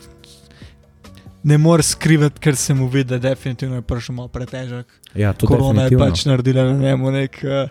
[1.43, 4.85] Ne moreš skrivati, ker se mu vidi, da definitivno je prišel malo pretežek.
[5.15, 6.05] ja, to Korona je definitivno.
[6.07, 7.69] pač naredila na njemu nek uh,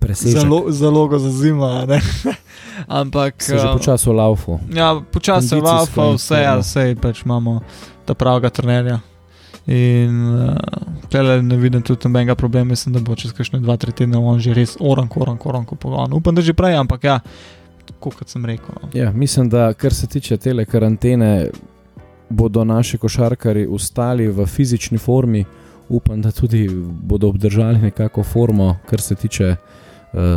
[0.00, 0.40] Presežek.
[0.40, 1.64] zalo, zalogo za zimo.
[1.64, 2.00] a ne.
[2.88, 3.42] Ampak.
[3.42, 4.60] Se že eh, počasi laufu.
[4.72, 7.60] Ja, počasi se Kondicijsko vafa, in vse, ja, vse pač imamo
[8.04, 9.00] ta pravega trenerja.
[9.66, 10.34] In
[11.12, 14.38] uh, ne vidim tudi nobenega problema, mislim, da bo čez kakšne dva, tri tedne on
[14.38, 16.12] že res oran, oran, oran, ko pogon.
[16.14, 17.18] Upam, da že prej, ampak ja,
[17.98, 18.74] kot sem rekel.
[18.82, 18.90] No.
[18.94, 21.50] Ja, mislim, da kar se tiče tele karantene,
[22.28, 25.44] bodo naši košarkari ostali v fizični formi.
[25.88, 26.68] Upam, da tudi
[27.02, 29.85] bodo obdržali nekako formo, kar se tiče uh,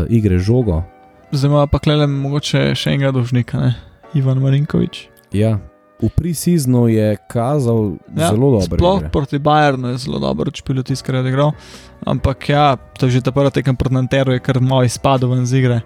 [0.10, 0.84] igre žogo.
[1.32, 3.76] Zdaj ima pa klele mogoče še enega dolžnika, ne?
[4.18, 5.08] Ivan Marinkovič.
[5.36, 5.60] Ja,
[6.02, 8.78] v pre-seasonu je kazal ja, zelo dobro.
[8.80, 9.12] Sploh igre.
[9.12, 10.64] proti Bayernu je zelo dobro, če
[11.06, 11.52] kar je odigral.
[12.08, 15.46] Ampak ja, to je že ta prva tekem proti Nanteru, je kar malo izpadel ven
[15.46, 15.82] z igre.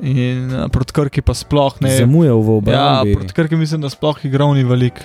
[0.00, 1.92] In uh, proti Krki pa sploh ne.
[1.92, 3.14] Zamujal v Ja, obrambi.
[3.14, 4.96] proti Krki mislim, da sploh igral ni velik.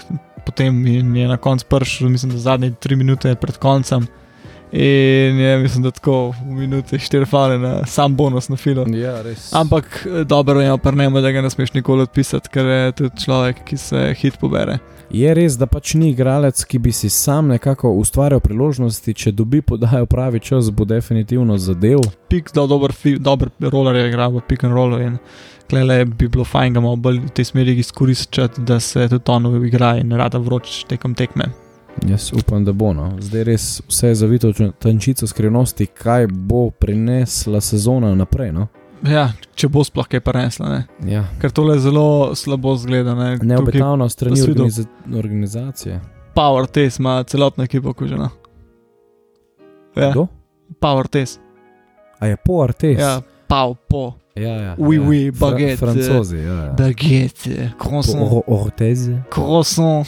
[0.45, 4.07] Potem je na koncu prišel, mislim, da zadnje tri minute pred koncem.
[4.77, 8.83] In je, mislim, da tako v minuti štiri fale na sam bonus na filo.
[8.87, 9.53] Ja, res.
[9.53, 13.23] Ampak eh, dobro je, pa ne, da ga ne smeš nikoli odpisati, ker je tudi
[13.23, 14.77] človek, ki se hit pobere.
[15.15, 19.61] Je res, da pač ni igralec, ki bi si sam nekako ustvarjal priložnosti, če dobi
[19.61, 22.03] podajo pravi čas, bo definitivno zadev.
[22.27, 25.19] Pik, da dober, fi- dober roller je igral v pick and rollu in
[25.69, 29.53] klele bi bilo fajn ga malo bolj v tej smeri izkoriščati, da se tudi on
[29.63, 31.53] igra in rada vroč tekom tekme.
[32.03, 32.93] Jaz upam, da bo.
[32.93, 33.11] No.
[33.19, 38.51] Zdaj res vse je zavito v tančico skrivnosti, kaj bo prinesla sezona naprej.
[38.51, 38.67] No.
[39.03, 41.11] Ja, če bo sploh kaj prenesla, ne.
[41.11, 41.23] Ja.
[41.41, 43.15] Ker tole zelo slabo zgleda.
[43.15, 43.37] Ne?
[43.37, 44.83] Neobetavno strani organiza
[45.15, 45.99] organizacije.
[46.33, 48.29] Power Test ima celotno ekipo okužena.
[49.95, 50.27] Ja, Kdo?
[50.79, 51.39] Power Test.
[52.19, 52.99] A je po Artes?
[52.99, 54.13] Ja, Pow, po.
[54.35, 55.01] ja, ja, Oui, ja.
[55.01, 55.77] oui, Fra- baguette.
[55.77, 56.53] Francozi, ja.
[56.65, 56.71] ja.
[56.71, 59.09] Baguette, croissant, Ortez.
[59.29, 60.07] croissant.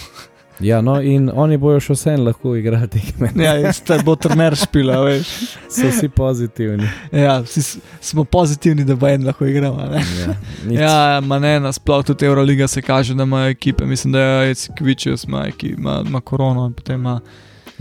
[0.60, 3.02] Ja, no, in oni bojo še vsem lahko igrati.
[3.38, 5.30] Ja, ste bo trener špila, veš.
[5.70, 6.88] So vsi pozitivni.
[7.12, 9.78] Ja, vsi smo pozitivni, da bo en lahko igral.
[9.78, 10.36] Ja,
[10.66, 10.80] nič.
[10.80, 13.86] Ja, ma ne, nasploh tudi Euroliga se kaže, da ima ekipe.
[13.86, 17.20] Mislim, da je Cikvičius ima, ima, ima korono, potem ima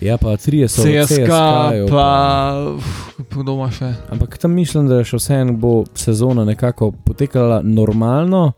[0.02, 2.08] ja, pa trije so v CSK, CSKA-ju, pa
[2.76, 2.84] uf,
[3.32, 3.92] kdo ima še.
[4.12, 8.50] Ampak tam mislim, da še vseeno bo sezona nekako potekala normalno,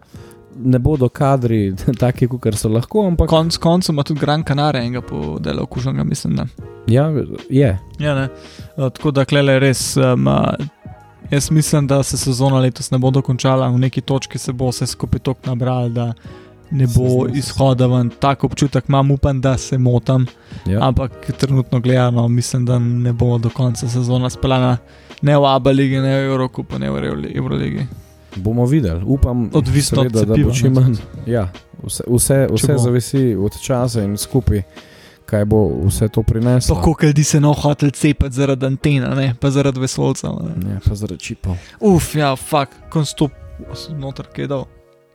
[0.64, 5.00] ne bodo kadri taki, kot so lahko, ampak Konc koncev ima tudi Gran Canaria enega
[5.00, 6.36] po delu okuženega, mislim.
[6.36, 6.46] Da.
[6.86, 7.12] ja,
[7.50, 7.78] je.
[7.98, 8.28] Ja, ne.
[8.76, 9.96] Eh, Tako da klele res.
[9.96, 10.26] Um,
[11.30, 14.86] jaz mislim, da se sezona letos ne bo dokončala, v neki točki se bo vse
[14.86, 16.12] skupaj tako nabralo, da
[16.70, 18.10] ne bo izhoda ven.
[18.20, 20.26] Tak občutek imam, upam, da se motim.
[20.66, 20.78] Ja.
[20.88, 24.76] Ampak trenutno gledano, mislim, da ne bo do konca sezona speljana
[25.22, 27.86] ne v Abu Leigi, ne v Evropi, ne v Evroli- Evroligi.
[28.38, 30.96] Bomo videli, upam, Odvisno od seveda, da bo čim manj.
[31.26, 31.48] Ja,
[31.82, 34.62] vse, vse, vse zavisi od časa in skupaj,
[35.26, 36.76] kaj bo vse to prineslo.
[36.76, 39.34] Tako, ker ljudi se no hotel cepiti zaradi antena, ne?
[39.40, 40.30] pa zaradi vesolcev.
[40.56, 40.70] ne.
[40.70, 41.56] Ja, pa zaradi čipov.
[41.80, 43.32] Uf, ja, fuck, konstop,
[43.90, 44.64] noter kaj dal.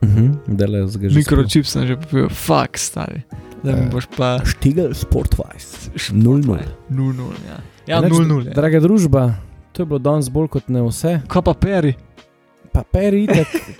[0.04, 1.16] Mhm, Dele zgaži.
[1.16, 3.22] Mikročip sem že popil, fuck, stari.
[3.62, 4.38] Da mi Eh, boš pa.
[4.44, 5.88] Štigel Sportwise.
[6.12, 6.58] 0-0.
[6.90, 7.56] 0-0, ja.
[7.86, 8.46] Ja, Enač, 0-0.
[8.46, 8.52] Ja.
[8.52, 9.34] Draga družba,
[9.72, 11.20] to je bilo danes bolj kot ne vse.
[11.28, 11.94] Kaj pa peri?
[12.74, 13.28] Pa peri,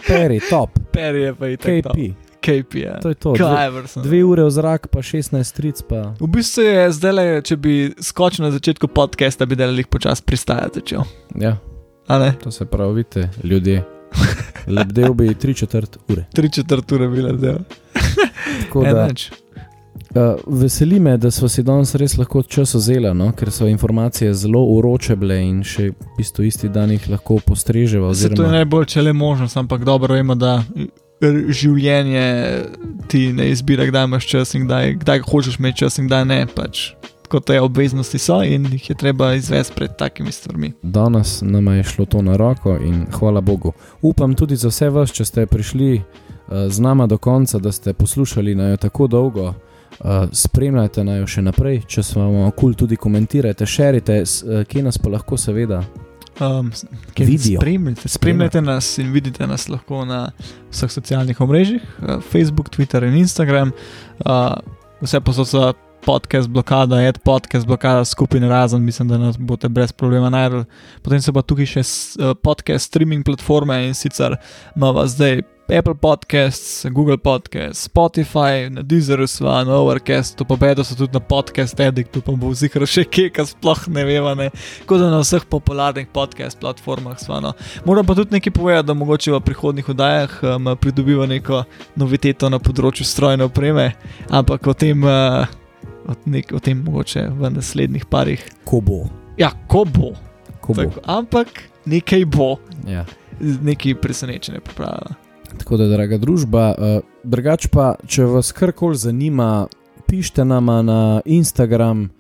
[0.07, 1.91] peri, top, Peri je pa i tako.
[1.91, 1.99] KP.
[2.45, 2.99] KP, ja.
[3.03, 3.33] To je to.
[3.35, 5.83] Dve, dve ure v zrak, pa 16 stric.
[5.89, 6.13] Pa.
[6.21, 10.23] V bistvu je zdaj, le, če bi skočil na začetku podcasta, bi delal jih počasi
[10.23, 11.03] pristajati začel.
[11.41, 11.57] Ja,
[12.07, 12.35] A ne?
[12.39, 13.83] to se pravi, vidite, ljudje.
[14.71, 16.29] Lebdel bi tri četrt ure.
[16.35, 17.65] Tri četrt ure bi lebdel.
[18.63, 19.09] Tako da,
[20.15, 23.33] uh, veseli me, da smo si danes res lahko čas vzeli, no?
[23.37, 28.11] ker so informacije zelo uroče bile in še bistvu isti dan jih lahko postrežemo.
[28.11, 28.33] Oziroma...
[28.33, 28.37] Oziroma...
[28.37, 30.63] To je najbolj, če le možnost, ampak dobro vemo, da
[31.49, 32.27] življenje
[33.09, 36.41] ti ne izbira, kdaj imaš čas in kdaj, kdaj hočeš imeti čas in kdaj ne.
[36.55, 36.93] Pač.
[37.31, 40.73] Kot te obveznosti so in jih je treba izvesti pred takimi stvarmi.
[40.83, 43.73] Danes nam je šlo to na roko in hvala Bogu.
[44.03, 47.93] Upam tudi za vse vas, če ste prišli uh, z nama do konca, da ste
[47.93, 49.55] poslušali na jo tako dolgo.
[50.01, 54.83] Uh, spremljajte naj jo še naprej, če se vam kul, tudi komentirajte, širite, uh, kje
[54.83, 55.85] nas pa lahko, seveda.
[56.43, 60.33] Um, spremljajte, spremljajte nas in vidite nas lahko na
[60.73, 63.71] vseh socialnih omrežjih, uh, Facebook, Twitter in Instagram.
[64.27, 64.59] Uh,
[65.01, 65.73] vse posod so
[66.05, 70.65] podcast blokada, ad podcast blokada, skupina razen, mislim, da nas boste brez problema najdel.
[71.03, 71.85] Potem so pa tukaj še
[72.43, 74.37] podcast streaming platforme in sicer
[74.77, 80.85] imamo zdaj Apple Podcasts, Google Podcasts, Spotify, na Deezeru, sva, na Overcast, to pa bedo
[80.85, 84.51] so tudi na podcast Addictu, pa bo vzikro še kje, kar sploh ne veva, ne.
[84.85, 87.41] Kot da na vseh popularnih podcast platformah sva.
[87.41, 87.55] No.
[87.89, 91.65] Moram pa tudi nekaj povedati, da mogoče v prihodnih oddajah um, pridobiva neko
[91.97, 93.95] noviteto na področju strojne opreme,
[94.29, 95.01] ampak o tem.
[95.01, 95.49] Uh,
[96.29, 98.43] Nek, o tem mogoče v naslednjih parih.
[98.69, 99.07] Ko bo.
[99.41, 100.13] Ja, ko bo.
[100.61, 100.85] Ko bo.
[100.85, 102.59] Tako, ampak nekaj bo.
[102.85, 103.09] Ja.
[103.41, 105.24] Nekaj presenečenja pripravlja.
[105.59, 109.67] Tako da, draga družba, uh, drugače pa, če vas karkoli zanima,
[110.07, 112.11] pišite nama na Instagram.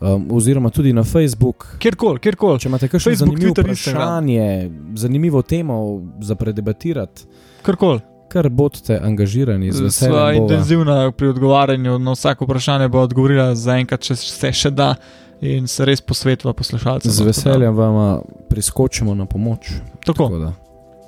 [0.00, 1.66] Um, oziroma tudi na Facebook.
[1.78, 2.60] Kjerkoli, kjerkoli.
[2.60, 4.96] Če imate kakšno zanimivo Twitter, vprašanje, Instagram.
[4.96, 5.78] zanimivo temo
[6.20, 7.24] za predebatirati,
[7.64, 8.00] kjerkoli.
[8.28, 10.12] Kar bodite angažirani, z veseljem.
[10.12, 14.94] Sva intenzivna pri odgovarjanju na vsako vprašanje, bo odgovorila za enkrat, če se še da
[15.40, 17.12] in se res posvetva poslušalcem.
[17.12, 18.20] Z veseljem vam
[18.50, 19.72] priskočimo na pomoč.
[20.04, 20.28] Tako.
[20.28, 20.52] Tako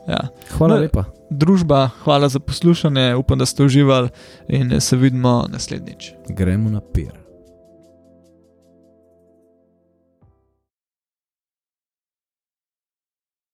[0.08, 0.28] ja.
[0.56, 1.04] Hvala no, lepa.
[1.30, 4.08] Družba, hvala za poslušanje, upam, da ste uživali
[4.48, 6.12] in se vidimo naslednjič.
[6.28, 7.27] Gremo na pier.